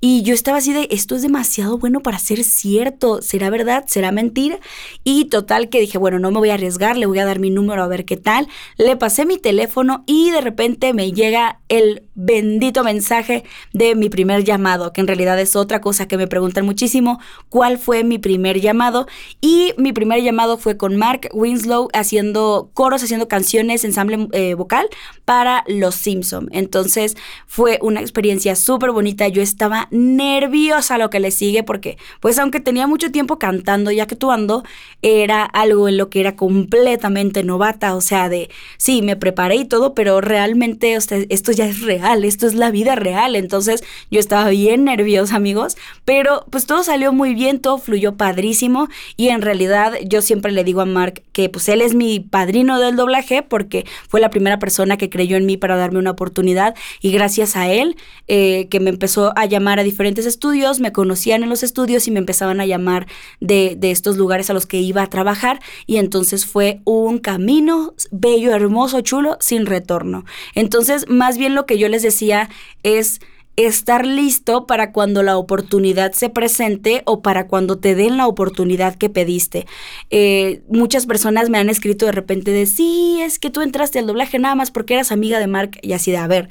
Y 0.00 0.22
yo 0.22 0.34
estaba 0.34 0.58
así 0.58 0.72
de, 0.72 0.88
esto 0.90 1.14
es 1.14 1.22
demasiado 1.22 1.78
bueno 1.78 2.00
para 2.00 2.18
ser 2.18 2.44
cierto, 2.44 3.22
¿será 3.22 3.50
verdad? 3.50 3.84
¿Será 3.86 4.12
mentira? 4.12 4.58
Y 5.04 5.26
total 5.26 5.68
que 5.68 5.80
dije, 5.80 5.98
bueno, 5.98 6.18
no 6.18 6.30
me 6.30 6.38
voy 6.38 6.50
a 6.50 6.54
arriesgar, 6.54 6.96
le 6.96 7.06
voy 7.06 7.18
a 7.18 7.24
dar 7.24 7.38
mi 7.38 7.50
número 7.50 7.82
a 7.82 7.88
ver 7.88 8.04
qué 8.04 8.16
tal. 8.16 8.48
Le 8.76 8.96
pasé 8.96 9.26
mi 9.26 9.38
teléfono 9.38 10.04
y 10.06 10.30
de 10.30 10.40
repente 10.40 10.92
me 10.92 11.12
llega 11.12 11.60
el 11.68 12.02
bendito 12.14 12.84
mensaje 12.84 13.44
de 13.72 13.94
mi 13.94 14.08
primer 14.08 14.44
llamado, 14.44 14.92
que 14.92 15.00
en 15.00 15.06
realidad 15.06 15.38
es 15.38 15.56
otra 15.56 15.80
cosa 15.80 16.08
que 16.08 16.16
me 16.16 16.26
preguntan 16.26 16.64
muchísimo, 16.64 17.20
¿cuál 17.48 17.78
fue 17.78 18.04
mi 18.04 18.18
primer 18.18 18.60
llamado? 18.60 19.06
Y 19.40 19.72
mi 19.76 19.92
primer 19.92 20.22
llamado 20.22 20.58
fue 20.58 20.76
con 20.76 20.96
Mark 20.96 21.28
Winslow 21.32 21.88
haciendo 21.92 22.70
coros, 22.74 23.02
haciendo 23.02 23.28
canciones 23.28 23.77
canciones, 23.78 23.84
ensamble 23.84 24.28
eh, 24.32 24.54
vocal 24.54 24.88
para 25.24 25.64
Los 25.66 25.94
Simpson. 25.94 26.48
Entonces 26.52 27.16
fue 27.46 27.78
una 27.82 28.00
experiencia 28.00 28.56
súper 28.56 28.92
bonita. 28.92 29.28
Yo 29.28 29.42
estaba 29.42 29.88
nerviosa 29.90 30.98
lo 30.98 31.10
que 31.10 31.20
le 31.20 31.30
sigue 31.30 31.62
porque, 31.62 31.98
pues 32.20 32.38
aunque 32.38 32.60
tenía 32.60 32.86
mucho 32.86 33.10
tiempo 33.10 33.38
cantando 33.38 33.90
y 33.90 34.00
actuando, 34.00 34.64
era 35.02 35.44
algo 35.44 35.88
en 35.88 35.96
lo 35.96 36.08
que 36.08 36.20
era 36.20 36.36
completamente 36.36 37.44
novata. 37.44 37.94
O 37.94 38.00
sea, 38.00 38.28
de, 38.28 38.48
sí, 38.76 39.02
me 39.02 39.16
preparé 39.16 39.56
y 39.56 39.64
todo, 39.64 39.94
pero 39.94 40.20
realmente 40.20 40.94
esto 40.94 41.52
ya 41.52 41.66
es 41.66 41.82
real, 41.82 42.24
esto 42.24 42.46
es 42.46 42.54
la 42.54 42.70
vida 42.70 42.94
real. 42.94 43.36
Entonces 43.36 43.82
yo 44.10 44.20
estaba 44.20 44.48
bien 44.50 44.84
nerviosa, 44.84 45.36
amigos, 45.36 45.76
pero 46.04 46.46
pues 46.50 46.66
todo 46.66 46.82
salió 46.82 47.12
muy 47.12 47.34
bien, 47.34 47.60
todo 47.60 47.78
fluyó 47.78 48.16
padrísimo 48.16 48.88
y 49.16 49.28
en 49.28 49.42
realidad 49.42 49.94
yo 50.04 50.22
siempre 50.22 50.52
le 50.52 50.64
digo 50.64 50.80
a 50.80 50.86
Mark 50.86 51.22
que 51.32 51.48
pues 51.48 51.68
él 51.68 51.82
es 51.82 51.94
mi 51.94 52.20
padrino 52.20 52.78
del 52.80 52.96
doblaje 52.96 53.42
porque 53.68 53.84
fue 54.08 54.20
la 54.20 54.30
primera 54.30 54.58
persona 54.58 54.96
que 54.96 55.10
creyó 55.10 55.36
en 55.36 55.44
mí 55.44 55.58
para 55.58 55.76
darme 55.76 55.98
una 55.98 56.12
oportunidad 56.12 56.74
y 57.02 57.12
gracias 57.12 57.54
a 57.54 57.70
él 57.70 57.96
eh, 58.26 58.66
que 58.70 58.80
me 58.80 58.88
empezó 58.88 59.34
a 59.36 59.44
llamar 59.44 59.78
a 59.78 59.82
diferentes 59.82 60.24
estudios, 60.24 60.80
me 60.80 60.90
conocían 60.90 61.42
en 61.42 61.50
los 61.50 61.62
estudios 61.62 62.08
y 62.08 62.10
me 62.10 62.18
empezaban 62.18 62.60
a 62.60 62.66
llamar 62.66 63.06
de, 63.40 63.76
de 63.76 63.90
estos 63.90 64.16
lugares 64.16 64.48
a 64.48 64.54
los 64.54 64.64
que 64.64 64.80
iba 64.80 65.02
a 65.02 65.10
trabajar 65.10 65.60
y 65.86 65.98
entonces 65.98 66.46
fue 66.46 66.80
un 66.84 67.18
camino 67.18 67.92
bello, 68.10 68.54
hermoso, 68.54 69.02
chulo, 69.02 69.36
sin 69.40 69.66
retorno. 69.66 70.24
Entonces, 70.54 71.06
más 71.08 71.36
bien 71.36 71.54
lo 71.54 71.66
que 71.66 71.76
yo 71.76 71.88
les 71.88 72.02
decía 72.02 72.48
es 72.82 73.20
estar 73.66 74.06
listo 74.06 74.66
para 74.66 74.92
cuando 74.92 75.24
la 75.24 75.36
oportunidad 75.36 76.12
se 76.12 76.30
presente 76.30 77.02
o 77.06 77.22
para 77.22 77.48
cuando 77.48 77.78
te 77.78 77.96
den 77.96 78.16
la 78.16 78.28
oportunidad 78.28 78.94
que 78.94 79.10
pediste. 79.10 79.66
Eh, 80.10 80.62
muchas 80.68 81.06
personas 81.06 81.50
me 81.50 81.58
han 81.58 81.68
escrito 81.68 82.06
de 82.06 82.12
repente 82.12 82.52
de, 82.52 82.66
sí, 82.66 83.18
es 83.20 83.40
que 83.40 83.50
tú 83.50 83.60
entraste 83.60 83.98
al 83.98 84.06
doblaje 84.06 84.38
nada 84.38 84.54
más 84.54 84.70
porque 84.70 84.94
eras 84.94 85.10
amiga 85.10 85.40
de 85.40 85.48
Mark 85.48 85.72
y 85.82 85.92
así 85.92 86.12
de, 86.12 86.18
a 86.18 86.28
ver. 86.28 86.50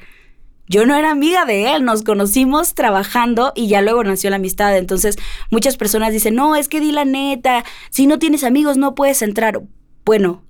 Yo 0.70 0.86
no 0.86 0.96
era 0.96 1.12
amiga 1.12 1.46
de 1.46 1.74
él, 1.74 1.86
nos 1.86 2.04
conocimos 2.04 2.76
trabajando 2.76 3.54
y 3.56 3.70
ya 3.70 3.82
luego 3.82 4.04
nació 4.04 4.30
la 4.30 4.36
amistad. 4.36 4.78
Entonces, 4.78 5.16
muchas 5.50 5.78
personas 5.78 6.12
dicen, 6.12 6.36
no, 6.36 6.58
es 6.58 6.68
que 6.68 6.82
di 6.82 6.92
la 6.92 7.06
neta, 7.06 7.64
si 7.90 8.06
no 8.06 8.20
tienes 8.20 8.44
amigos 8.44 8.76
no 8.76 8.94
puedes 8.94 9.22
entrar. 9.22 9.62
Bueno, 10.04 10.44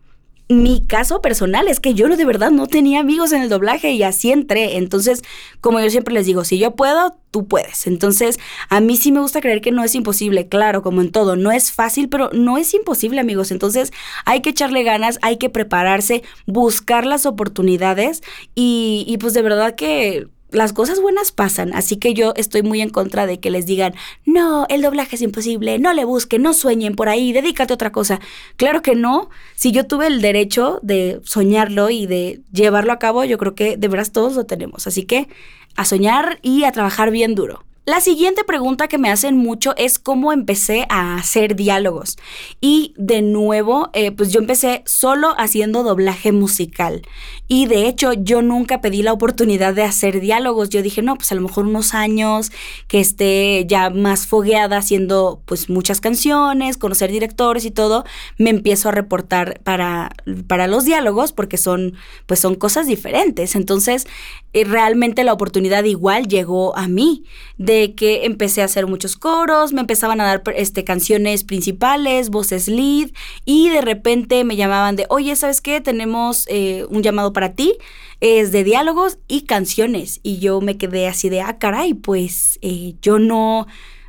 mi 0.50 0.86
caso 0.86 1.22
personal 1.22 1.68
es 1.68 1.80
que 1.80 1.94
yo 1.94 2.08
de 2.08 2.26
verdad 2.26 2.52
no 2.52 2.68
tenía 2.68 3.02
amigos 3.02 3.34
en 3.34 3.42
el 3.42 3.50
doblaje 3.50 3.92
y 3.92 4.04
así 4.04 4.32
entré. 4.32 4.78
Entonces, 4.78 5.22
como 5.60 5.80
yo 5.80 5.90
siempre 5.90 6.14
les 6.14 6.26
digo, 6.26 6.46
si 6.46 6.58
yo 6.58 6.76
puedo, 6.76 7.18
tú 7.32 7.48
puedes. 7.48 7.86
Entonces, 7.86 8.40
a 8.70 8.80
mí 8.80 8.96
sí 8.96 9.12
me 9.12 9.20
gusta 9.20 9.42
creer 9.42 9.60
que 9.62 9.72
no 9.72 9.84
es 9.84 9.94
imposible, 9.96 10.48
claro, 10.48 10.82
como 10.82 11.02
en 11.02 11.12
todo, 11.12 11.36
no 11.36 11.52
es 11.52 11.72
fácil, 11.72 12.08
pero 12.08 12.30
no 12.32 12.58
es 12.58 12.74
imposible, 12.74 13.20
amigos. 13.20 13.52
Entonces, 13.52 13.92
hay 14.26 14.42
que 14.42 14.52
echarle 14.52 14.84
ganas, 14.84 15.20
hay 15.22 15.38
que 15.38 15.50
prepararse, 15.50 16.24
buscar 16.46 17.06
las 17.06 17.26
oportunidades 17.26 18.24
y, 18.56 19.04
y 19.08 19.18
pues 19.18 19.34
de 19.34 19.42
verdad 19.42 19.76
que 19.76 20.28
las 20.52 20.74
cosas 20.74 21.02
buenas 21.02 21.32
pasan, 21.32 21.74
así 21.74 21.98
que 21.98 22.14
yo 22.14 22.34
estoy 22.36 22.64
muy 22.64 22.82
en 22.82 22.90
contra 22.90 23.26
de 23.26 23.40
que 23.40 23.52
les 23.52 23.66
digan, 23.66 23.94
no, 24.26 24.66
el 24.70 24.82
doblaje 24.82 25.16
es 25.16 25.22
imposible, 25.22 25.78
no 25.80 25.94
le 25.94 26.06
busquen, 26.06 26.42
no 26.42 26.54
sueñen 26.54 26.96
por 26.96 27.10
ahí, 27.10 27.34
dedícate 27.34 27.74
a 27.74 27.76
otra 27.76 27.92
cosa. 27.92 28.20
Claro 28.56 28.82
que 28.82 28.96
no, 28.96 29.30
si 29.56 29.72
yo 29.72 29.86
tuve 29.88 30.08
el 30.08 30.22
derecho 30.22 30.80
de 30.84 31.20
soñarlo 31.24 31.90
y 31.90 32.08
de 32.08 32.42
llevarlo 32.52 32.94
a 32.94 33.00
cabo, 33.00 33.24
yo 33.26 33.38
creo 33.38 33.56
que 33.56 33.78
de 33.78 33.88
veras 33.88 34.12
todos 34.12 34.36
lo 34.36 34.46
tenemos, 34.46 34.88
así 34.88 35.04
que 35.04 35.28
a 35.76 35.86
soñar 35.86 36.40
y 36.42 36.64
a 36.64 36.72
trabajar 36.72 37.12
bien 37.12 37.36
duro. 37.36 37.67
La 37.88 38.02
siguiente 38.02 38.44
pregunta 38.44 38.90
que 38.90 38.98
me 38.98 39.10
hacen 39.10 39.38
mucho 39.38 39.74
es 39.78 39.98
cómo 39.98 40.34
empecé 40.34 40.86
a 40.90 41.16
hacer 41.16 41.56
diálogos. 41.56 42.18
Y 42.60 42.94
de 42.98 43.22
nuevo, 43.22 43.92
eh, 43.94 44.12
pues 44.12 44.34
yo 44.34 44.42
empecé 44.42 44.84
solo 44.86 45.34
haciendo 45.38 45.84
doblaje 45.84 46.34
musical. 46.34 47.04
Y 47.48 47.68
de 47.68 47.88
hecho, 47.88 48.12
yo 48.12 48.42
nunca 48.42 48.82
pedí 48.82 49.04
la 49.04 49.14
oportunidad 49.14 49.74
de 49.74 49.84
hacer 49.84 50.20
diálogos. 50.20 50.68
Yo 50.68 50.82
dije, 50.82 51.02
no, 51.02 51.16
pues 51.16 51.32
a 51.32 51.36
lo 51.36 51.42
mejor 51.44 51.66
unos 51.66 51.94
años 51.94 52.52
que 52.90 53.00
esté 53.00 53.64
ya 53.70 53.90
más 53.90 54.28
fogueada 54.28 54.76
haciendo 54.76 55.42
pues 55.46 55.70
muchas 55.70 56.02
canciones, 56.02 56.76
conocer 56.76 57.10
directores 57.10 57.64
y 57.64 57.72
todo, 57.72 58.04
me 58.38 58.50
empiezo 58.50 58.90
a 58.90 58.92
reportar 58.92 59.62
para, 59.64 60.12
para 60.48 60.68
los 60.68 60.84
diálogos 60.84 61.32
porque 61.32 61.56
son 61.56 61.94
pues 62.26 62.42
son 62.42 62.56
cosas 62.56 62.86
diferentes. 62.86 63.56
Entonces, 63.56 64.08
eh, 64.52 64.66
realmente 64.66 65.24
la 65.24 65.32
oportunidad 65.32 65.86
igual 65.86 66.28
llegó 66.28 66.76
a 66.76 66.90
mí. 66.90 67.24
De 67.58 67.77
que 67.96 68.26
empecé 68.26 68.62
a 68.62 68.66
hacer 68.66 68.88
muchos 68.88 69.16
coros, 69.16 69.74
me 69.74 69.82
empezaban 69.82 70.22
a 70.22 70.26
dar 70.26 70.44
este, 70.56 70.84
canciones 70.84 71.44
principales, 71.44 72.30
voces 72.30 72.68
lead, 72.68 73.10
y 73.46 73.70
de 73.70 73.82
repente 73.82 74.44
me 74.44 74.56
llamaban 74.56 74.96
de, 74.96 75.06
oye, 75.10 75.36
¿sabes 75.36 75.62
qué? 75.62 75.82
Tenemos 75.82 76.46
eh, 76.50 76.86
un 76.90 77.04
llamado 77.04 77.34
para 77.34 77.54
ti, 77.54 77.78
es 78.20 78.52
de 78.52 78.64
diálogos 78.64 79.20
y 79.28 79.42
canciones. 79.42 80.20
Y 80.24 80.40
yo 80.40 80.62
me 80.62 80.78
quedé 80.78 81.08
así 81.08 81.30
de, 81.30 81.42
ah, 81.42 81.58
caray, 81.58 81.94
pues 81.94 82.60
eh, 82.62 82.96
yo 83.02 83.20
no 83.20 83.68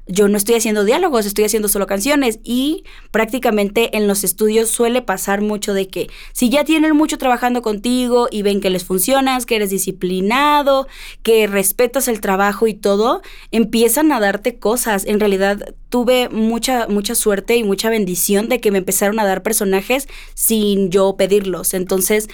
yo 0.08 0.26
no 0.28 0.38
estoy 0.38 0.54
haciendo 0.54 0.84
diálogos, 0.84 1.26
estoy 1.26 1.44
haciendo 1.44 1.68
solo 1.68 1.86
canciones 1.86 2.40
y 2.42 2.84
prácticamente 3.10 3.96
en 3.96 4.08
los 4.08 4.24
estudios 4.24 4.70
suele 4.70 5.02
pasar 5.02 5.42
mucho 5.42 5.74
de 5.74 5.88
que 5.88 6.08
si 6.32 6.48
ya 6.48 6.64
tienen 6.64 6.96
mucho 6.96 7.18
trabajando 7.18 7.60
contigo 7.60 8.28
y 8.30 8.42
ven 8.42 8.60
que 8.60 8.70
les 8.70 8.84
funcionas, 8.84 9.44
que 9.44 9.56
eres 9.56 9.70
disciplinado, 9.70 10.88
que 11.22 11.46
respetas 11.46 12.08
el 12.08 12.20
trabajo 12.20 12.66
y 12.66 12.74
todo, 12.74 13.20
empiezan 13.50 14.10
a 14.10 14.20
darte 14.20 14.58
cosas. 14.58 15.04
En 15.04 15.20
realidad 15.20 15.74
tuve 15.90 16.28
mucha 16.30 16.88
mucha 16.88 17.14
suerte 17.14 17.56
y 17.56 17.64
mucha 17.64 17.90
bendición 17.90 18.48
de 18.48 18.60
que 18.60 18.70
me 18.70 18.78
empezaron 18.78 19.20
a 19.20 19.26
dar 19.26 19.42
personajes 19.42 20.08
sin 20.34 20.90
yo 20.90 21.16
pedirlos. 21.16 21.74
Entonces, 21.74 22.28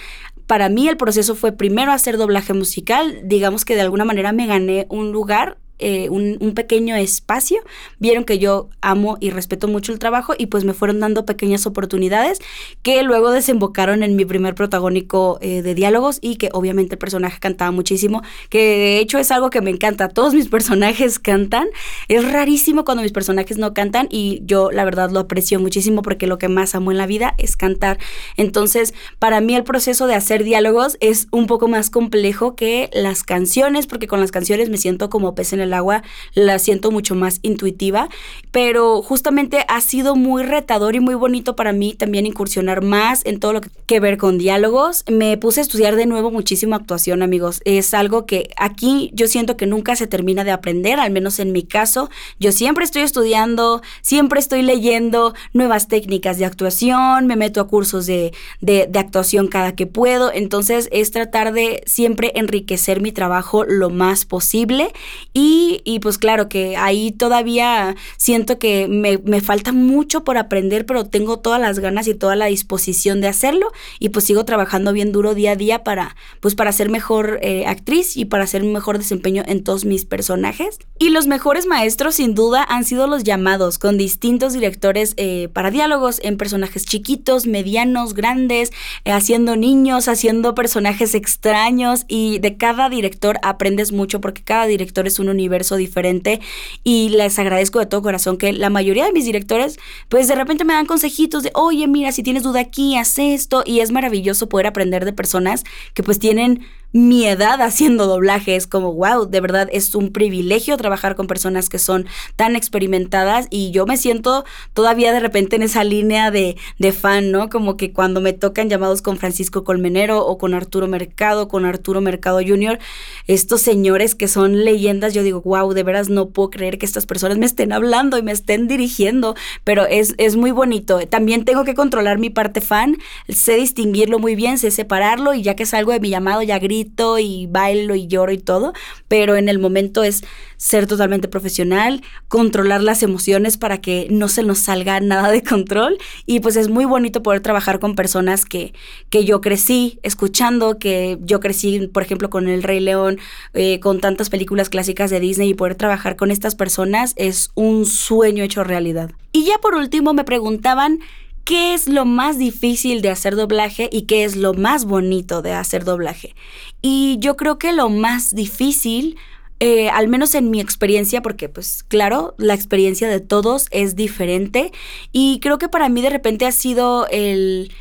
para 0.47 0.69
mí 0.69 0.87
el 0.87 0.97
proceso 0.97 1.35
fue 1.35 1.51
primero 1.51 1.91
hacer 1.91 2.17
doblaje 2.17 2.53
musical, 2.53 3.19
digamos 3.23 3.65
que 3.65 3.75
de 3.75 3.81
alguna 3.81 4.05
manera 4.05 4.31
me 4.31 4.45
gané 4.45 4.85
un 4.89 5.11
lugar 5.11 5.57
eh, 5.79 6.09
un, 6.09 6.35
pequeño 6.55 6.95
espacio, 6.95 7.59
vieron 7.99 8.23
que 8.23 8.39
yo 8.39 8.69
amo 8.79 9.17
y 9.19 9.29
respeto 9.29 9.67
mucho 9.67 9.91
el 9.91 9.99
trabajo 9.99 10.33
y 10.37 10.45
pues 10.45 10.63
me 10.63 10.73
fueron 10.73 11.01
dando 11.01 11.25
pequeñas 11.25 11.65
oportunidades 11.65 12.39
que 12.81 13.03
luego 13.03 13.31
desembocaron 13.31 14.01
en 14.01 14.15
mi 14.15 14.23
primer 14.23 14.55
protagónico 14.55 15.37
eh, 15.41 15.61
de 15.61 15.75
diálogos 15.75 16.19
y 16.21 16.37
que 16.37 16.49
obviamente 16.53 16.95
el 16.95 16.99
personaje 16.99 17.39
cantaba 17.41 17.71
muchísimo, 17.71 18.21
que 18.49 18.59
de 18.59 18.99
hecho 18.99 19.17
es 19.17 19.31
algo 19.31 19.49
que 19.49 19.59
me 19.59 19.69
encanta, 19.69 20.07
todos 20.07 20.33
mis 20.33 20.47
personajes 20.55 21.19
cantan, 21.19 21.67
es 22.07 22.31
rarísimo 22.31 22.85
cuando 22.85 23.03
mis 23.03 23.11
personajes 23.11 23.57
no 23.57 23.73
cantan 23.73 24.07
y 24.09 24.41
yo 24.45 24.71
la 24.71 24.85
verdad 24.85 25.11
lo 25.11 25.19
aprecio 25.19 25.59
muchísimo 25.59 26.03
porque 26.03 26.25
lo 26.25 26.37
que 26.37 26.47
más 26.47 26.73
amo 26.73 26.91
en 26.91 26.97
la 26.97 27.05
vida 27.05 27.35
es 27.37 27.57
cantar, 27.57 27.97
entonces 28.37 28.93
para 29.19 29.41
mí 29.41 29.55
el 29.55 29.65
proceso 29.65 30.07
de 30.07 30.15
hacer 30.15 30.45
diálogos 30.45 30.95
es 31.01 31.27
un 31.31 31.47
poco 31.47 31.67
más 31.67 31.89
complejo 31.89 32.55
que 32.55 32.89
las 32.93 33.23
canciones 33.23 33.87
porque 33.87 34.07
con 34.07 34.21
las 34.21 34.31
canciones 34.31 34.69
me 34.69 34.77
siento 34.77 35.09
como 35.09 35.35
pez 35.35 35.51
en 35.51 35.59
el 35.59 35.64
el 35.65 35.73
agua 35.73 36.03
la 36.33 36.57
siento 36.59 36.91
mucho 36.91 37.15
más 37.15 37.39
intuitiva, 37.41 38.09
pero 38.51 39.01
justamente 39.01 39.65
ha 39.67 39.81
sido 39.81 40.15
muy 40.15 40.43
retador 40.43 40.95
y 40.95 40.99
muy 40.99 41.15
bonito 41.15 41.55
para 41.55 41.73
mí 41.73 41.93
también 41.93 42.25
incursionar 42.25 42.81
más 42.81 43.25
en 43.25 43.39
todo 43.39 43.53
lo 43.53 43.61
que 43.85 43.99
ver 43.99 44.17
con 44.17 44.37
diálogos. 44.37 45.03
Me 45.09 45.37
puse 45.37 45.59
a 45.59 45.63
estudiar 45.63 45.95
de 45.95 46.05
nuevo 46.05 46.31
muchísimo 46.31 46.75
actuación, 46.75 47.21
amigos. 47.21 47.61
Es 47.65 47.93
algo 47.93 48.25
que 48.25 48.49
aquí 48.57 49.11
yo 49.13 49.27
siento 49.27 49.57
que 49.57 49.65
nunca 49.65 49.95
se 49.95 50.07
termina 50.07 50.43
de 50.43 50.51
aprender, 50.51 50.99
al 50.99 51.11
menos 51.11 51.39
en 51.39 51.51
mi 51.51 51.63
caso. 51.63 52.09
Yo 52.39 52.51
siempre 52.51 52.85
estoy 52.85 53.01
estudiando, 53.01 53.81
siempre 54.01 54.39
estoy 54.39 54.61
leyendo 54.61 55.33
nuevas 55.53 55.87
técnicas 55.87 56.37
de 56.37 56.45
actuación, 56.45 57.27
me 57.27 57.35
meto 57.35 57.61
a 57.61 57.67
cursos 57.67 58.05
de, 58.05 58.33
de, 58.61 58.89
actuación 58.97 59.47
cada 59.47 59.75
que 59.75 59.87
puedo. 59.87 60.31
Entonces 60.33 60.89
es 60.91 61.11
tratar 61.11 61.53
de 61.53 61.83
siempre 61.85 62.31
enriquecer 62.35 63.01
mi 63.01 63.11
trabajo 63.11 63.63
lo 63.65 63.89
más 63.89 64.25
posible 64.25 64.93
y 65.33 65.54
y, 65.83 65.99
pues 65.99 66.17
claro 66.17 66.49
que 66.49 66.77
ahí 66.77 67.11
todavía 67.11 67.95
siento 68.17 68.59
que 68.59 68.87
me, 68.87 69.17
me, 69.19 69.41
falta 69.41 69.71
mucho 69.71 70.23
por 70.23 70.37
aprender, 70.37 70.85
pero 70.85 71.05
tengo 71.05 71.39
todas 71.39 71.61
las 71.61 71.79
ganas 71.79 72.07
y 72.07 72.13
toda 72.13 72.35
la 72.35 72.47
disposición 72.47 73.21
de 73.21 73.27
hacerlo 73.27 73.71
y 73.99 74.09
pues 74.09 74.25
sigo 74.25 74.45
trabajando 74.45 74.93
bien 74.93 75.11
duro 75.11 75.35
día 75.35 75.51
a 75.51 75.55
día 75.55 75.83
para 75.83 76.15
pues 76.39 76.55
para 76.55 76.71
ser 76.71 76.89
mejor 76.89 77.39
eh, 77.41 77.65
actriz 77.65 78.17
y 78.17 78.25
para 78.25 78.43
hacer 78.43 78.63
un 78.63 78.73
mejor 78.73 78.97
desempeño 78.97 79.43
en 79.45 79.63
todos 79.63 79.85
mis 79.85 80.05
personajes. 80.05 80.79
Y 80.99 81.09
los 81.09 81.27
mejores 81.27 81.65
maestros 81.65 82.15
sin 82.15 82.35
duda 82.35 82.65
han 82.67 82.85
sido 82.85 83.07
los 83.07 83.23
llamados 83.23 83.79
con 83.79 83.97
distintos 83.97 84.53
directores 84.53 85.13
eh, 85.17 85.49
para 85.53 85.71
diálogos 85.71 86.19
en 86.23 86.37
personajes 86.37 86.85
chiquitos, 86.85 87.47
medianos, 87.47 88.13
grandes, 88.13 88.71
eh, 89.03 89.11
haciendo 89.11 89.55
niños, 89.55 90.07
haciendo 90.07 90.55
personajes 90.55 91.15
extraños 91.15 92.05
y 92.07 92.39
de 92.39 92.57
cada 92.57 92.89
director 92.89 93.37
aprendes 93.41 93.91
mucho 93.91 94.21
porque 94.21 94.43
cada 94.43 94.65
director 94.65 95.07
es 95.07 95.19
un 95.19 95.29
universo 95.29 95.44
universo 95.45 95.75
diferente 95.75 96.41
y 96.83 97.09
les 97.09 97.37
agradezco 97.39 97.79
de 97.79 97.85
todo 97.85 98.01
corazón 98.01 98.37
que 98.37 98.51
la 98.51 98.69
mayoría 98.69 99.05
de 99.05 99.11
mis 99.11 99.25
directores 99.25 99.77
pues 100.09 100.27
de 100.27 100.35
repente 100.35 100.65
me 100.65 100.73
dan 100.73 100.85
consejitos 100.85 101.43
de, 101.43 101.51
oye, 101.53 101.87
mira, 101.87 102.11
si 102.11 102.23
tienes 102.23 102.43
duda 102.43 102.59
aquí, 102.59 102.97
haz 102.97 103.19
esto 103.19 103.63
y 103.65 103.79
es 103.79 103.91
maravilloso 103.91 104.49
poder 104.49 104.67
aprender 104.67 105.05
de 105.05 105.13
personas 105.13 105.63
que 105.93 106.03
pues 106.03 106.19
tienen 106.19 106.65
mi 106.95 107.27
edad 107.27 107.61
haciendo 107.61 108.07
doblaje. 108.07 108.55
Es 108.55 108.67
como, 108.67 108.93
wow, 108.93 109.25
de 109.25 109.41
verdad 109.41 109.67
es 109.73 109.95
un 109.95 110.13
privilegio 110.13 110.77
trabajar 110.77 111.17
con 111.17 111.27
personas 111.27 111.67
que 111.67 111.77
son 111.77 112.05
tan 112.37 112.55
experimentadas 112.55 113.47
y 113.49 113.71
yo 113.71 113.85
me 113.85 113.97
siento 113.97 114.45
todavía 114.73 115.11
de 115.11 115.19
repente 115.19 115.57
en 115.57 115.63
esa 115.63 115.83
línea 115.83 116.31
de, 116.31 116.55
de 116.79 116.93
fan, 116.93 117.31
¿no? 117.31 117.49
Como 117.49 117.75
que 117.75 117.91
cuando 117.91 118.21
me 118.21 118.31
tocan 118.31 118.69
llamados 118.69 119.01
con 119.01 119.17
Francisco 119.17 119.65
Colmenero 119.65 120.25
o 120.25 120.37
con 120.37 120.53
Arturo 120.53 120.87
Mercado, 120.87 121.49
con 121.49 121.65
Arturo 121.65 121.99
Mercado 121.99 122.39
Jr., 122.39 122.79
estos 123.27 123.61
señores 123.61 124.15
que 124.15 124.29
son 124.29 124.63
leyendas, 124.63 125.13
yo 125.13 125.21
digo, 125.21 125.41
wow, 125.41 125.73
de 125.73 125.83
veras 125.83 126.07
no 126.07 126.29
puedo 126.29 126.49
creer 126.49 126.77
que 126.77 126.85
estas 126.85 127.05
personas 127.05 127.37
me 127.37 127.45
estén 127.45 127.73
hablando 127.73 128.17
y 128.17 128.23
me 128.23 128.31
estén 128.31 128.69
dirigiendo, 128.69 129.35
pero 129.65 129.85
es, 129.85 130.15
es 130.17 130.37
muy 130.37 130.51
bonito. 130.51 131.05
También 131.09 131.43
tengo 131.43 131.65
que 131.65 131.75
controlar 131.75 132.19
mi 132.19 132.29
parte 132.29 132.61
fan, 132.61 132.95
sé 133.27 133.57
distinguirlo 133.57 134.17
muy 134.17 134.35
bien, 134.35 134.57
sé 134.57 134.71
separarlo 134.71 135.33
y 135.33 135.41
ya 135.41 135.57
que 135.57 135.65
salgo 135.65 135.91
de 135.91 135.99
mi 135.99 136.09
llamado 136.09 136.41
ya 136.41 136.57
grito 136.57 136.84
y 137.19 137.47
bailo 137.47 137.95
y 137.95 138.07
lloro 138.07 138.31
y 138.31 138.37
todo, 138.37 138.73
pero 139.07 139.35
en 139.35 139.49
el 139.49 139.59
momento 139.59 140.03
es 140.03 140.23
ser 140.57 140.87
totalmente 140.87 141.27
profesional, 141.27 142.01
controlar 142.27 142.81
las 142.81 143.03
emociones 143.03 143.57
para 143.57 143.81
que 143.81 144.07
no 144.09 144.27
se 144.27 144.43
nos 144.43 144.59
salga 144.59 144.99
nada 144.99 145.31
de 145.31 145.43
control 145.43 145.97
y 146.25 146.39
pues 146.39 146.55
es 146.55 146.69
muy 146.69 146.85
bonito 146.85 147.21
poder 147.23 147.41
trabajar 147.41 147.79
con 147.79 147.95
personas 147.95 148.45
que, 148.45 148.73
que 149.09 149.25
yo 149.25 149.41
crecí 149.41 149.99
escuchando, 150.03 150.79
que 150.79 151.17
yo 151.21 151.39
crecí, 151.39 151.87
por 151.87 152.03
ejemplo, 152.03 152.29
con 152.29 152.47
El 152.47 152.63
Rey 152.63 152.79
León, 152.79 153.19
eh, 153.53 153.79
con 153.79 153.99
tantas 153.99 154.29
películas 154.29 154.69
clásicas 154.69 155.09
de 155.09 155.19
Disney 155.19 155.49
y 155.49 155.53
poder 155.53 155.75
trabajar 155.75 156.15
con 156.15 156.31
estas 156.31 156.55
personas 156.55 157.13
es 157.15 157.51
un 157.55 157.85
sueño 157.85 158.43
hecho 158.43 158.63
realidad. 158.63 159.11
Y 159.31 159.45
ya 159.45 159.57
por 159.57 159.75
último 159.75 160.13
me 160.13 160.23
preguntaban 160.23 160.99
qué 161.45 161.75
es 161.75 161.87
lo 161.87 162.05
más 162.05 162.37
difícil 162.37 163.01
de 163.01 163.09
hacer 163.09 163.35
doblaje 163.35 163.87
y 163.91 164.03
qué 164.03 164.25
es 164.25 164.35
lo 164.35 164.53
más 164.53 164.85
bonito 164.85 165.41
de 165.41 165.53
hacer 165.53 165.85
doblaje. 165.85 166.35
Y 166.81 167.17
yo 167.19 167.37
creo 167.37 167.59
que 167.59 167.71
lo 167.71 167.89
más 167.89 168.33
difícil, 168.33 169.17
eh, 169.59 169.89
al 169.89 170.07
menos 170.07 170.35
en 170.35 170.49
mi 170.49 170.59
experiencia, 170.59 171.21
porque 171.21 171.47
pues 171.47 171.83
claro, 171.83 172.33
la 172.37 172.55
experiencia 172.55 173.07
de 173.07 173.21
todos 173.21 173.67
es 173.71 173.95
diferente 173.95 174.71
y 175.11 175.39
creo 175.39 175.59
que 175.59 175.69
para 175.69 175.87
mí 175.87 176.01
de 176.01 176.09
repente 176.09 176.47
ha 176.47 176.51
sido 176.51 177.07
el 177.09 177.71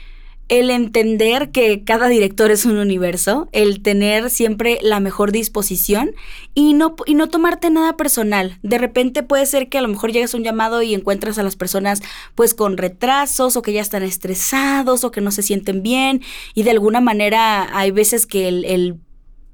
el 0.48 0.70
entender 0.70 1.50
que 1.50 1.84
cada 1.84 2.08
director 2.08 2.50
es 2.50 2.64
un 2.64 2.76
universo, 2.76 3.48
el 3.52 3.80
tener 3.82 4.30
siempre 4.30 4.78
la 4.82 5.00
mejor 5.00 5.32
disposición 5.32 6.14
y 6.54 6.74
no, 6.74 6.96
y 7.06 7.14
no 7.14 7.28
tomarte 7.28 7.70
nada 7.70 7.96
personal. 7.96 8.58
De 8.62 8.78
repente 8.78 9.22
puede 9.22 9.46
ser 9.46 9.68
que 9.68 9.78
a 9.78 9.82
lo 9.82 9.88
mejor 9.88 10.12
llegas 10.12 10.34
a 10.34 10.36
un 10.36 10.44
llamado 10.44 10.82
y 10.82 10.94
encuentras 10.94 11.38
a 11.38 11.42
las 11.42 11.56
personas 11.56 12.02
pues 12.34 12.54
con 12.54 12.76
retrasos 12.76 13.56
o 13.56 13.62
que 13.62 13.72
ya 13.72 13.80
están 13.80 14.02
estresados 14.02 15.04
o 15.04 15.10
que 15.10 15.20
no 15.20 15.30
se 15.30 15.42
sienten 15.42 15.82
bien 15.82 16.22
y 16.54 16.62
de 16.62 16.70
alguna 16.70 17.00
manera 17.00 17.76
hay 17.76 17.90
veces 17.90 18.26
que 18.26 18.48
el 18.48 19.00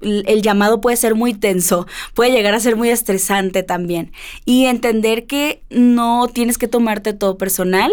el 0.01 0.41
llamado 0.41 0.81
puede 0.81 0.97
ser 0.97 1.15
muy 1.15 1.33
tenso, 1.33 1.87
puede 2.13 2.31
llegar 2.31 2.53
a 2.53 2.59
ser 2.59 2.75
muy 2.75 2.89
estresante 2.89 3.63
también. 3.63 4.11
Y 4.45 4.65
entender 4.65 5.25
que 5.25 5.63
no 5.69 6.27
tienes 6.27 6.57
que 6.57 6.67
tomarte 6.67 7.13
todo 7.13 7.37
personal, 7.37 7.91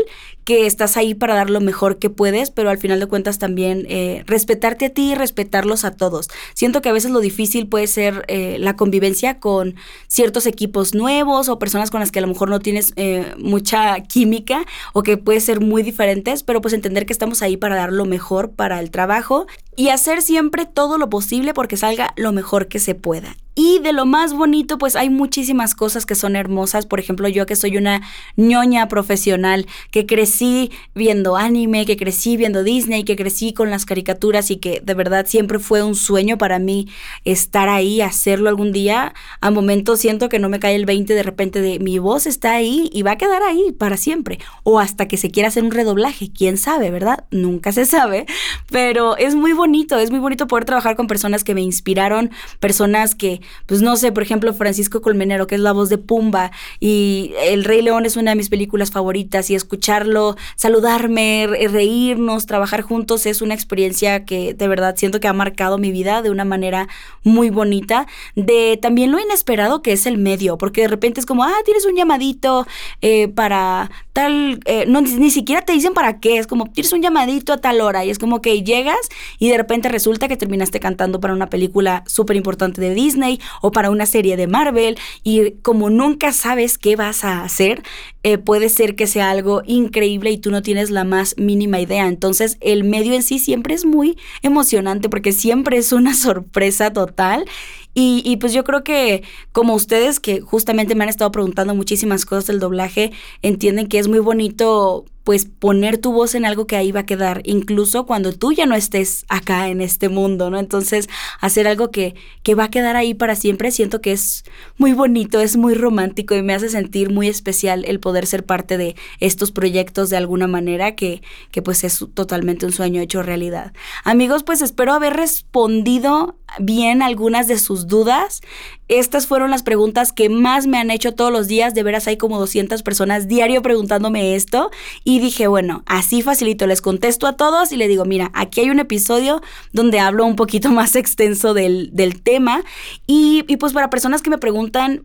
que 0.49 0.64
estás 0.64 0.97
ahí 0.97 1.12
para 1.12 1.35
dar 1.35 1.50
lo 1.50 1.61
mejor 1.61 1.99
que 1.99 2.09
puedes, 2.09 2.50
pero 2.50 2.71
al 2.71 2.78
final 2.78 2.99
de 3.00 3.05
cuentas 3.05 3.38
también 3.38 3.85
eh, 3.90 4.23
respetarte 4.26 4.87
a 4.87 4.88
ti 4.88 5.12
y 5.12 5.14
respetarlos 5.14 5.85
a 5.85 5.90
todos. 5.90 6.31
Siento 6.55 6.81
que 6.81 6.88
a 6.88 6.93
veces 6.95 7.11
lo 7.11 7.21
difícil 7.21 7.69
puede 7.69 7.87
ser 7.87 8.25
eh, 8.28 8.57
la 8.59 8.75
convivencia 8.75 9.40
con 9.40 9.75
ciertos 10.07 10.47
equipos 10.47 10.95
nuevos 10.95 11.50
o 11.50 11.59
personas 11.59 11.90
con 11.90 12.00
las 12.00 12.11
que 12.11 12.21
a 12.21 12.23
lo 12.23 12.28
mejor 12.28 12.49
no 12.49 12.61
tienes 12.61 12.95
eh, 12.97 13.35
mucha 13.37 14.00
química 14.05 14.64
o 14.95 15.02
que 15.02 15.19
puede 15.19 15.40
ser 15.40 15.61
muy 15.61 15.83
diferentes, 15.83 16.43
pero 16.45 16.62
pues 16.62 16.73
entender 16.73 17.05
que 17.05 17.12
estamos 17.12 17.43
ahí 17.43 17.59
para 17.59 17.76
dar 17.76 17.93
lo 17.93 18.07
mejor 18.07 18.52
para 18.52 18.81
el 18.81 18.90
trabajo 18.90 19.47
y 19.76 19.90
hacer 19.90 20.23
siempre 20.23 20.64
todo 20.64 20.97
lo 20.97 21.11
posible 21.11 21.52
porque 21.52 21.76
salga 21.76 22.14
lo 22.17 22.33
mejor 22.33 22.69
que 22.69 22.78
se 22.78 22.95
pueda. 22.95 23.37
Y 23.60 23.80
de 23.80 23.92
lo 23.92 24.06
más 24.06 24.34
bonito, 24.34 24.78
pues 24.78 24.94
hay 24.94 25.10
muchísimas 25.10 25.74
cosas 25.74 26.06
que 26.06 26.14
son 26.14 26.36
hermosas. 26.36 26.86
Por 26.86 27.00
ejemplo, 27.00 27.26
yo 27.26 27.44
que 27.44 27.56
soy 27.56 27.76
una 27.76 28.02
ñoña 28.36 28.86
profesional, 28.86 29.66
que 29.90 30.06
crecí 30.06 30.70
viendo 30.94 31.36
anime, 31.36 31.84
que 31.84 31.96
crecí 31.96 32.36
viendo 32.36 32.62
Disney, 32.62 33.02
que 33.02 33.16
crecí 33.16 33.52
con 33.52 33.68
las 33.68 33.84
caricaturas 33.84 34.52
y 34.52 34.58
que 34.58 34.80
de 34.80 34.94
verdad 34.94 35.26
siempre 35.26 35.58
fue 35.58 35.82
un 35.82 35.96
sueño 35.96 36.38
para 36.38 36.60
mí 36.60 36.86
estar 37.24 37.68
ahí, 37.68 38.00
hacerlo 38.00 38.48
algún 38.48 38.70
día. 38.70 39.12
A 39.40 39.50
momentos 39.50 39.98
siento 39.98 40.28
que 40.28 40.38
no 40.38 40.48
me 40.48 40.60
cae 40.60 40.76
el 40.76 40.86
20 40.86 41.12
de 41.12 41.22
repente 41.24 41.60
de 41.60 41.80
mi 41.80 41.98
voz 41.98 42.28
está 42.28 42.52
ahí 42.52 42.88
y 42.92 43.02
va 43.02 43.10
a 43.10 43.18
quedar 43.18 43.42
ahí 43.42 43.72
para 43.72 43.96
siempre. 43.96 44.38
O 44.62 44.78
hasta 44.78 45.08
que 45.08 45.16
se 45.16 45.32
quiera 45.32 45.48
hacer 45.48 45.64
un 45.64 45.72
redoblaje, 45.72 46.30
quién 46.30 46.58
sabe, 46.58 46.92
¿verdad? 46.92 47.24
Nunca 47.32 47.72
se 47.72 47.86
sabe. 47.86 48.26
Pero 48.70 49.16
es 49.16 49.34
muy 49.34 49.52
bonito, 49.52 49.98
es 49.98 50.12
muy 50.12 50.20
bonito 50.20 50.46
poder 50.46 50.64
trabajar 50.64 50.94
con 50.94 51.08
personas 51.08 51.42
que 51.42 51.56
me 51.56 51.62
inspiraron, 51.62 52.30
personas 52.60 53.16
que 53.16 53.40
pues 53.67 53.83
no 53.83 53.97
sé, 53.97 54.12
por 54.12 54.23
ejemplo, 54.23 54.52
Francisco 54.55 55.00
Colmenero, 55.00 55.47
que 55.47 55.55
es 55.55 55.61
la 55.61 55.73
voz 55.73 55.88
de 55.88 55.99
Pumba, 55.99 56.50
y 56.81 57.33
El 57.43 57.64
Rey 57.64 57.83
León 57.83 58.07
es 58.07 58.17
una 58.17 58.33
de 58.33 58.37
mis 58.37 58.49
películas 58.49 58.90
favoritas, 58.90 59.50
y 59.50 59.55
escucharlo, 59.55 60.37
saludarme, 60.57 61.47
reírnos, 61.47 62.47
trabajar 62.47 62.83
juntos 62.83 63.26
es 63.26 63.43
una 63.43 63.55
experiencia 63.55 64.25
que 64.25 64.55
de 64.55 64.69
verdad 64.69 64.95
siento 64.97 65.21
que 65.21 65.28
ha 65.28 65.32
marcado 65.32 65.78
mi 65.78 65.93
vida 65.93 66.23
de 66.23 66.30
una 66.30 66.45
manera 66.45 66.89
muy 67.25 67.50
bonita, 67.50 68.06
de 68.37 68.78
también 68.80 69.13
lo 69.13 69.19
inesperado 69.19 69.82
que 69.82 69.93
es 69.93 70.06
el 70.06 70.19
medio, 70.19 70.58
porque 70.58 70.82
de 70.82 70.89
repente 70.89 71.21
es 71.21 71.26
como, 71.26 71.45
ah, 71.45 71.54
tienes 71.65 71.87
un 71.87 71.97
llamadito 71.97 72.67
eh, 73.00 73.28
para 73.28 73.91
tal, 74.13 74.61
eh, 74.65 74.84
no, 74.89 75.00
ni 75.00 75.30
siquiera 75.30 75.63
te 75.63 75.73
dicen 75.73 75.95
para 75.95 76.21
qué, 76.21 76.39
es 76.39 76.47
como, 76.47 76.71
tienes 76.71 76.93
un 76.93 77.02
llamadito 77.02 77.52
a 77.52 77.58
tal 77.58 77.80
hora, 77.80 78.04
y 78.04 78.11
es 78.11 78.19
como 78.19 78.41
que 78.41 78.63
llegas 78.63 79.08
y 79.39 79.49
de 79.49 79.56
repente 79.56 79.89
resulta 79.89 80.28
que 80.28 80.37
terminaste 80.37 80.80
cantando 80.80 81.21
para 81.21 81.34
una 81.34 81.50
película 81.50 82.02
súper 82.06 82.37
importante 82.37 82.80
de 82.80 82.95
Disney 82.95 83.37
o 83.60 83.72
para 83.72 83.90
una 83.90 84.06
serie 84.06 84.36
de 84.36 84.46
Marvel 84.46 84.98
y 85.22 85.52
como 85.62 85.90
nunca 85.90 86.32
sabes 86.32 86.78
qué 86.78 86.96
vas 86.96 87.24
a 87.24 87.42
hacer, 87.42 87.82
eh, 88.28 88.36
puede 88.36 88.69
ser 88.69 88.95
que 88.95 89.06
sea 89.06 89.30
algo 89.30 89.62
increíble 89.64 90.30
y 90.30 90.36
tú 90.36 90.50
no 90.50 90.60
tienes 90.60 90.91
la 90.91 91.02
más 91.04 91.34
mínima 91.38 91.80
idea. 91.80 92.06
Entonces 92.06 92.58
el 92.60 92.84
medio 92.84 93.14
en 93.14 93.23
sí 93.23 93.38
siempre 93.38 93.73
es 93.73 93.86
muy 93.86 94.19
emocionante 94.43 95.08
porque 95.08 95.32
siempre 95.32 95.78
es 95.78 95.93
una 95.93 96.12
sorpresa 96.14 96.93
total 96.93 97.47
y, 97.95 98.23
y, 98.25 98.36
pues 98.36 98.52
yo 98.52 98.64
creo 98.64 98.84
que 98.84 99.23
como 99.50 99.75
ustedes 99.75 100.21
que 100.21 100.41
justamente 100.41 100.95
me 100.95 101.04
han 101.04 101.10
estado 101.10 101.32
preguntando 101.32 101.75
muchísimas 101.75 102.26
cosas 102.26 102.47
del 102.47 102.60
doblaje, 102.60 103.12
entienden 103.43 103.88
que 103.88 103.99
es 103.99 104.08
muy 104.08 104.21
bonito 104.21 105.06
pues 105.28 105.45
poner 105.45 105.99
tu 105.99 106.10
voz 106.10 106.34
en 106.34 106.47
algo 106.47 106.67
que 106.67 106.75
ahí 106.75 106.91
va 106.91 107.00
a 107.00 107.04
quedar, 107.04 107.43
incluso 107.45 108.06
cuando 108.06 108.32
tú 108.32 108.52
ya 108.52 108.64
no 108.64 108.75
estés 108.75 109.26
acá 109.28 109.69
en 109.69 109.82
este 109.82 110.08
mundo, 110.08 110.49
¿no? 110.49 110.58
Entonces, 110.58 111.06
hacer 111.38 111.69
algo 111.69 111.91
que, 111.91 112.14
que 112.43 112.54
va 112.54 112.64
a 112.64 112.71
quedar 112.71 112.97
ahí 112.97 113.12
para 113.12 113.34
siempre, 113.34 113.71
siento 113.71 114.00
que 114.00 114.12
es 114.12 114.45
muy 114.78 114.95
bonito, 114.95 115.38
es 115.41 115.58
muy 115.58 115.75
romántico 115.75 116.34
y 116.34 116.41
me 116.41 116.54
hace 116.54 116.71
sentir 116.71 117.10
muy 117.10 117.28
especial 117.28 117.84
el 117.84 118.00
poder 118.00 118.18
ser 118.26 118.45
parte 118.45 118.76
de 118.76 118.97
estos 119.21 119.52
proyectos 119.52 120.11
de 120.11 120.17
alguna 120.17 120.47
manera 120.47 120.95
que, 120.95 121.23
que 121.50 121.63
pues 121.63 121.85
es 121.85 122.04
totalmente 122.15 122.67
un 122.67 122.73
sueño 122.73 123.00
hecho 123.00 123.23
realidad. 123.23 123.73
Amigos, 124.04 124.43
pues 124.43 124.63
espero 124.63 124.93
haber 124.93 125.15
respondido 125.15 126.37
bien 126.59 127.02
algunas 127.02 127.47
de 127.49 127.59
sus 127.59 127.87
dudas. 127.87 128.41
Estas 128.89 129.26
fueron 129.26 129.50
las 129.50 129.63
preguntas 129.63 130.13
que 130.13 130.31
más 130.31 130.67
me 130.67 130.78
han 130.78 130.91
hecho 130.91 131.15
todos 131.15 131.31
los 131.31 131.47
días. 131.47 131.75
De 131.75 131.83
veras 131.83 132.09
hay 132.09 132.17
como 132.17 132.39
200 132.39 132.83
personas 132.83 133.28
diario 133.28 133.61
preguntándome 133.61 134.35
esto. 134.35 134.71
Y 135.04 135.21
dije, 135.21 135.47
bueno, 135.47 135.83
así 135.87 136.23
facilito. 136.23 136.67
Les 136.67 136.81
contesto 136.81 137.26
a 137.26 137.37
todos 137.37 137.71
y 137.73 137.76
le 137.76 137.89
digo, 137.89 138.04
mira, 138.04 138.31
aquí 138.35 138.61
hay 138.61 138.71
un 138.71 138.81
episodio 138.81 139.43
donde 139.73 140.00
hablo 140.00 140.25
un 140.25 140.37
poquito 140.37 140.71
más 140.73 140.97
extenso 140.97 141.54
del, 141.54 141.93
tema. 142.23 142.63
Y, 143.07 143.45
y 143.47 143.59
pues 143.59 143.73
para 143.73 143.91
personas 143.91 144.23
que 144.23 144.31
me 144.31 144.39
preguntan 144.39 145.04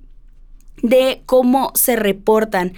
de 0.81 1.23
cómo 1.25 1.71
se 1.75 1.95
reportan. 1.95 2.73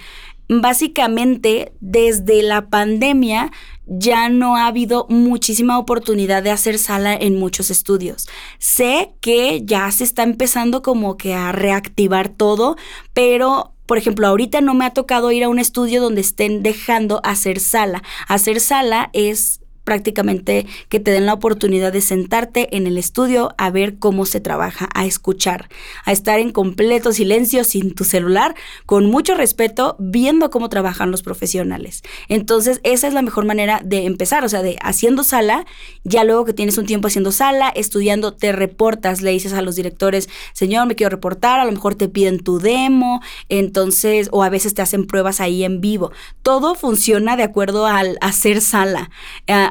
Básicamente, 0.48 1.72
desde 1.80 2.42
la 2.42 2.68
pandemia, 2.68 3.50
ya 3.86 4.28
no 4.28 4.56
ha 4.56 4.66
habido 4.66 5.06
muchísima 5.08 5.78
oportunidad 5.78 6.42
de 6.42 6.50
hacer 6.50 6.78
sala 6.78 7.14
en 7.14 7.38
muchos 7.38 7.70
estudios. 7.70 8.28
Sé 8.58 9.12
que 9.20 9.62
ya 9.64 9.90
se 9.90 10.04
está 10.04 10.22
empezando 10.22 10.82
como 10.82 11.16
que 11.16 11.34
a 11.34 11.52
reactivar 11.52 12.28
todo, 12.28 12.76
pero 13.12 13.72
por 13.86 13.98
ejemplo, 13.98 14.26
ahorita 14.26 14.60
no 14.60 14.74
me 14.74 14.84
ha 14.84 14.90
tocado 14.90 15.30
ir 15.30 15.44
a 15.44 15.48
un 15.48 15.60
estudio 15.60 16.02
donde 16.02 16.20
estén 16.20 16.64
dejando 16.64 17.20
hacer 17.22 17.60
sala. 17.60 18.02
Hacer 18.26 18.58
sala 18.58 19.10
es 19.12 19.60
prácticamente 19.86 20.66
que 20.88 20.98
te 20.98 21.12
den 21.12 21.26
la 21.26 21.32
oportunidad 21.32 21.92
de 21.92 22.00
sentarte 22.00 22.76
en 22.76 22.88
el 22.88 22.98
estudio 22.98 23.54
a 23.56 23.70
ver 23.70 23.98
cómo 23.98 24.26
se 24.26 24.40
trabaja, 24.40 24.88
a 24.94 25.06
escuchar, 25.06 25.68
a 26.04 26.10
estar 26.10 26.40
en 26.40 26.50
completo 26.50 27.12
silencio 27.12 27.62
sin 27.62 27.94
tu 27.94 28.02
celular, 28.02 28.56
con 28.84 29.06
mucho 29.06 29.36
respeto, 29.36 29.94
viendo 30.00 30.50
cómo 30.50 30.68
trabajan 30.68 31.12
los 31.12 31.22
profesionales. 31.22 32.02
Entonces, 32.28 32.80
esa 32.82 33.06
es 33.06 33.14
la 33.14 33.22
mejor 33.22 33.44
manera 33.44 33.80
de 33.84 34.06
empezar, 34.06 34.44
o 34.44 34.48
sea, 34.48 34.60
de 34.60 34.76
haciendo 34.82 35.22
sala, 35.22 35.64
ya 36.02 36.24
luego 36.24 36.44
que 36.44 36.52
tienes 36.52 36.78
un 36.78 36.86
tiempo 36.86 37.06
haciendo 37.06 37.30
sala, 37.30 37.68
estudiando, 37.68 38.34
te 38.34 38.50
reportas, 38.50 39.22
le 39.22 39.30
dices 39.30 39.52
a 39.52 39.62
los 39.62 39.76
directores, 39.76 40.28
señor, 40.52 40.88
me 40.88 40.96
quiero 40.96 41.10
reportar, 41.10 41.60
a 41.60 41.64
lo 41.64 41.70
mejor 41.70 41.94
te 41.94 42.08
piden 42.08 42.40
tu 42.40 42.58
demo, 42.58 43.22
entonces, 43.48 44.28
o 44.32 44.42
a 44.42 44.48
veces 44.48 44.74
te 44.74 44.82
hacen 44.82 45.06
pruebas 45.06 45.40
ahí 45.40 45.62
en 45.62 45.80
vivo. 45.80 46.10
Todo 46.42 46.74
funciona 46.74 47.36
de 47.36 47.44
acuerdo 47.44 47.86
al 47.86 48.18
hacer 48.20 48.60
sala. 48.60 49.10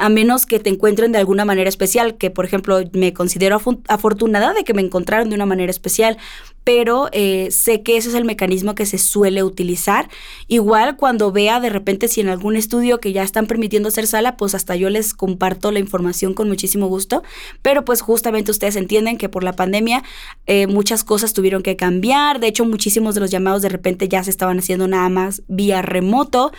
A 0.05 0.09
menos 0.09 0.45
que 0.45 0.59
te 0.59 0.69
encuentren 0.69 1.11
de 1.11 1.17
alguna 1.17 1.45
manera 1.45 1.67
especial, 1.67 2.15
que 2.15 2.29
por 2.29 2.45
ejemplo 2.45 2.79
me 2.93 3.11
considero 3.11 3.59
afortunada 3.87 4.53
de 4.53 4.63
que 4.63 4.75
me 4.75 4.83
encontraron 4.83 5.29
de 5.29 5.35
una 5.35 5.47
manera 5.47 5.71
especial, 5.71 6.19
pero 6.63 7.09
eh, 7.11 7.49
sé 7.51 7.81
que 7.81 7.97
ese 7.97 8.09
es 8.09 8.15
el 8.15 8.25
mecanismo 8.25 8.75
que 8.75 8.85
se 8.85 8.97
suele 8.97 9.43
utilizar. 9.43 10.09
Igual 10.47 10.97
cuando 10.97 11.31
vea 11.31 11.59
de 11.59 11.69
repente 11.69 12.07
si 12.07 12.21
en 12.21 12.29
algún 12.29 12.55
estudio 12.55 12.99
que 12.99 13.13
ya 13.13 13.23
están 13.23 13.47
permitiendo 13.47 13.89
hacer 13.89 14.05
sala, 14.05 14.37
pues 14.37 14.53
hasta 14.53 14.75
yo 14.75 14.91
les 14.91 15.13
comparto 15.13 15.71
la 15.71 15.79
información 15.79 16.35
con 16.35 16.49
muchísimo 16.49 16.87
gusto, 16.87 17.23
pero 17.63 17.83
pues 17.83 18.01
justamente 18.01 18.51
ustedes 18.51 18.75
entienden 18.75 19.17
que 19.17 19.29
por 19.29 19.43
la 19.43 19.55
pandemia 19.55 20.03
eh, 20.45 20.67
muchas 20.67 21.03
cosas 21.03 21.33
tuvieron 21.33 21.63
que 21.63 21.75
cambiar, 21.75 22.39
de 22.39 22.47
hecho 22.47 22.65
muchísimos 22.65 23.15
de 23.15 23.21
los 23.21 23.31
llamados 23.31 23.63
de 23.63 23.69
repente 23.69 24.07
ya 24.07 24.23
se 24.23 24.29
estaban 24.29 24.59
haciendo 24.59 24.87
nada 24.87 25.09
más 25.09 25.41
vía 25.47 25.81
remoto 25.81 26.51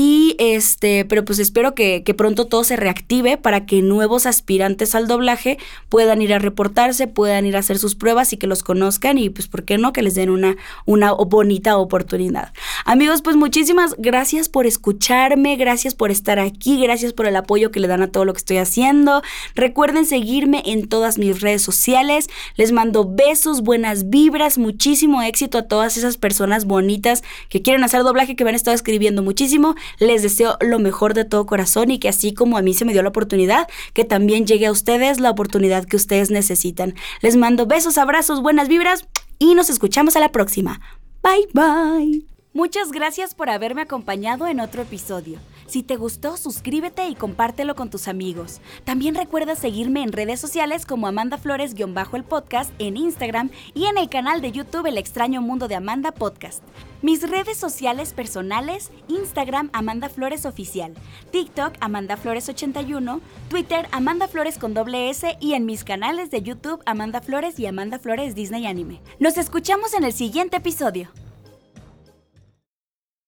y 0.00 0.36
este, 0.38 1.04
pero 1.04 1.24
pues 1.24 1.40
espero 1.40 1.74
que, 1.74 2.04
que 2.04 2.14
pronto 2.14 2.44
todo 2.44 2.62
se 2.62 2.76
reactive 2.76 3.36
para 3.36 3.66
que 3.66 3.82
nuevos 3.82 4.26
aspirantes 4.26 4.94
al 4.94 5.08
doblaje 5.08 5.58
puedan 5.88 6.22
ir 6.22 6.32
a 6.32 6.38
reportarse, 6.38 7.08
puedan 7.08 7.46
ir 7.46 7.56
a 7.56 7.58
hacer 7.58 7.80
sus 7.80 7.96
pruebas 7.96 8.32
y 8.32 8.36
que 8.36 8.46
los 8.46 8.62
conozcan 8.62 9.18
y 9.18 9.28
pues 9.28 9.48
¿por 9.48 9.64
qué 9.64 9.76
no? 9.76 9.92
Que 9.92 10.02
les 10.02 10.14
den 10.14 10.30
una, 10.30 10.56
una 10.86 11.10
bonita 11.14 11.76
oportunidad. 11.78 12.52
Amigos, 12.84 13.22
pues 13.22 13.34
muchísimas 13.34 13.96
gracias 13.98 14.48
por 14.48 14.66
escucharme, 14.66 15.56
gracias 15.56 15.96
por 15.96 16.12
estar 16.12 16.38
aquí, 16.38 16.80
gracias 16.80 17.12
por 17.12 17.26
el 17.26 17.34
apoyo 17.34 17.72
que 17.72 17.80
le 17.80 17.88
dan 17.88 18.02
a 18.02 18.12
todo 18.12 18.24
lo 18.24 18.34
que 18.34 18.38
estoy 18.38 18.58
haciendo. 18.58 19.22
Recuerden 19.56 20.06
seguirme 20.06 20.62
en 20.64 20.88
todas 20.88 21.18
mis 21.18 21.40
redes 21.40 21.62
sociales. 21.62 22.28
Les 22.54 22.70
mando 22.70 23.04
besos, 23.04 23.62
buenas 23.62 24.10
vibras, 24.10 24.58
muchísimo 24.58 25.22
éxito 25.22 25.58
a 25.58 25.66
todas 25.66 25.96
esas 25.96 26.18
personas 26.18 26.66
bonitas 26.66 27.24
que 27.48 27.62
quieren 27.62 27.82
hacer 27.82 28.04
doblaje, 28.04 28.36
que 28.36 28.44
me 28.44 28.50
han 28.50 28.54
estado 28.54 28.76
escribiendo 28.76 29.24
muchísimo. 29.24 29.74
Les 29.98 30.22
deseo 30.22 30.56
lo 30.60 30.78
mejor 30.78 31.14
de 31.14 31.24
todo 31.24 31.46
corazón 31.46 31.90
y 31.90 31.98
que 31.98 32.08
así 32.08 32.34
como 32.34 32.56
a 32.56 32.62
mí 32.62 32.74
se 32.74 32.84
me 32.84 32.92
dio 32.92 33.02
la 33.02 33.08
oportunidad, 33.08 33.68
que 33.92 34.04
también 34.04 34.46
llegue 34.46 34.66
a 34.66 34.72
ustedes 34.72 35.20
la 35.20 35.30
oportunidad 35.30 35.84
que 35.84 35.96
ustedes 35.96 36.30
necesitan. 36.30 36.94
Les 37.20 37.36
mando 37.36 37.66
besos, 37.66 37.98
abrazos, 37.98 38.42
buenas 38.42 38.68
vibras 38.68 39.06
y 39.38 39.54
nos 39.54 39.70
escuchamos 39.70 40.16
a 40.16 40.20
la 40.20 40.32
próxima. 40.32 40.80
Bye 41.22 41.48
bye. 41.52 42.37
Muchas 42.54 42.92
gracias 42.92 43.34
por 43.34 43.50
haberme 43.50 43.82
acompañado 43.82 44.46
en 44.46 44.60
otro 44.60 44.80
episodio. 44.80 45.38
Si 45.66 45.82
te 45.82 45.96
gustó, 45.96 46.38
suscríbete 46.38 47.06
y 47.06 47.14
compártelo 47.14 47.76
con 47.76 47.90
tus 47.90 48.08
amigos. 48.08 48.62
También 48.84 49.14
recuerda 49.14 49.54
seguirme 49.54 50.02
en 50.02 50.12
redes 50.12 50.40
sociales 50.40 50.86
como 50.86 51.06
Amanda 51.06 51.36
Flores-el 51.36 52.24
podcast 52.24 52.72
en 52.78 52.96
Instagram 52.96 53.50
y 53.74 53.84
en 53.84 53.98
el 53.98 54.08
canal 54.08 54.40
de 54.40 54.50
YouTube 54.50 54.86
El 54.86 54.96
extraño 54.96 55.42
mundo 55.42 55.68
de 55.68 55.74
Amanda 55.74 56.10
Podcast. 56.10 56.62
Mis 57.02 57.28
redes 57.28 57.58
sociales 57.58 58.14
personales, 58.14 58.92
Instagram 59.08 59.68
Amanda 59.74 60.08
Flores 60.08 60.46
Oficial, 60.46 60.94
TikTok 61.30 61.74
Amanda 61.80 62.16
Flores 62.16 62.48
81, 62.48 63.20
Twitter 63.50 63.86
Amanda 63.92 64.26
Flores 64.26 64.56
con 64.56 64.72
doble 64.72 65.10
S 65.10 65.36
y 65.38 65.52
en 65.52 65.66
mis 65.66 65.84
canales 65.84 66.30
de 66.30 66.40
YouTube 66.40 66.82
Amanda 66.86 67.20
Flores 67.20 67.58
y 67.60 67.66
Amanda 67.66 67.98
Flores 67.98 68.34
Disney 68.34 68.66
Anime. 68.66 69.02
Nos 69.20 69.36
escuchamos 69.36 69.92
en 69.92 70.04
el 70.04 70.14
siguiente 70.14 70.56
episodio. 70.56 71.10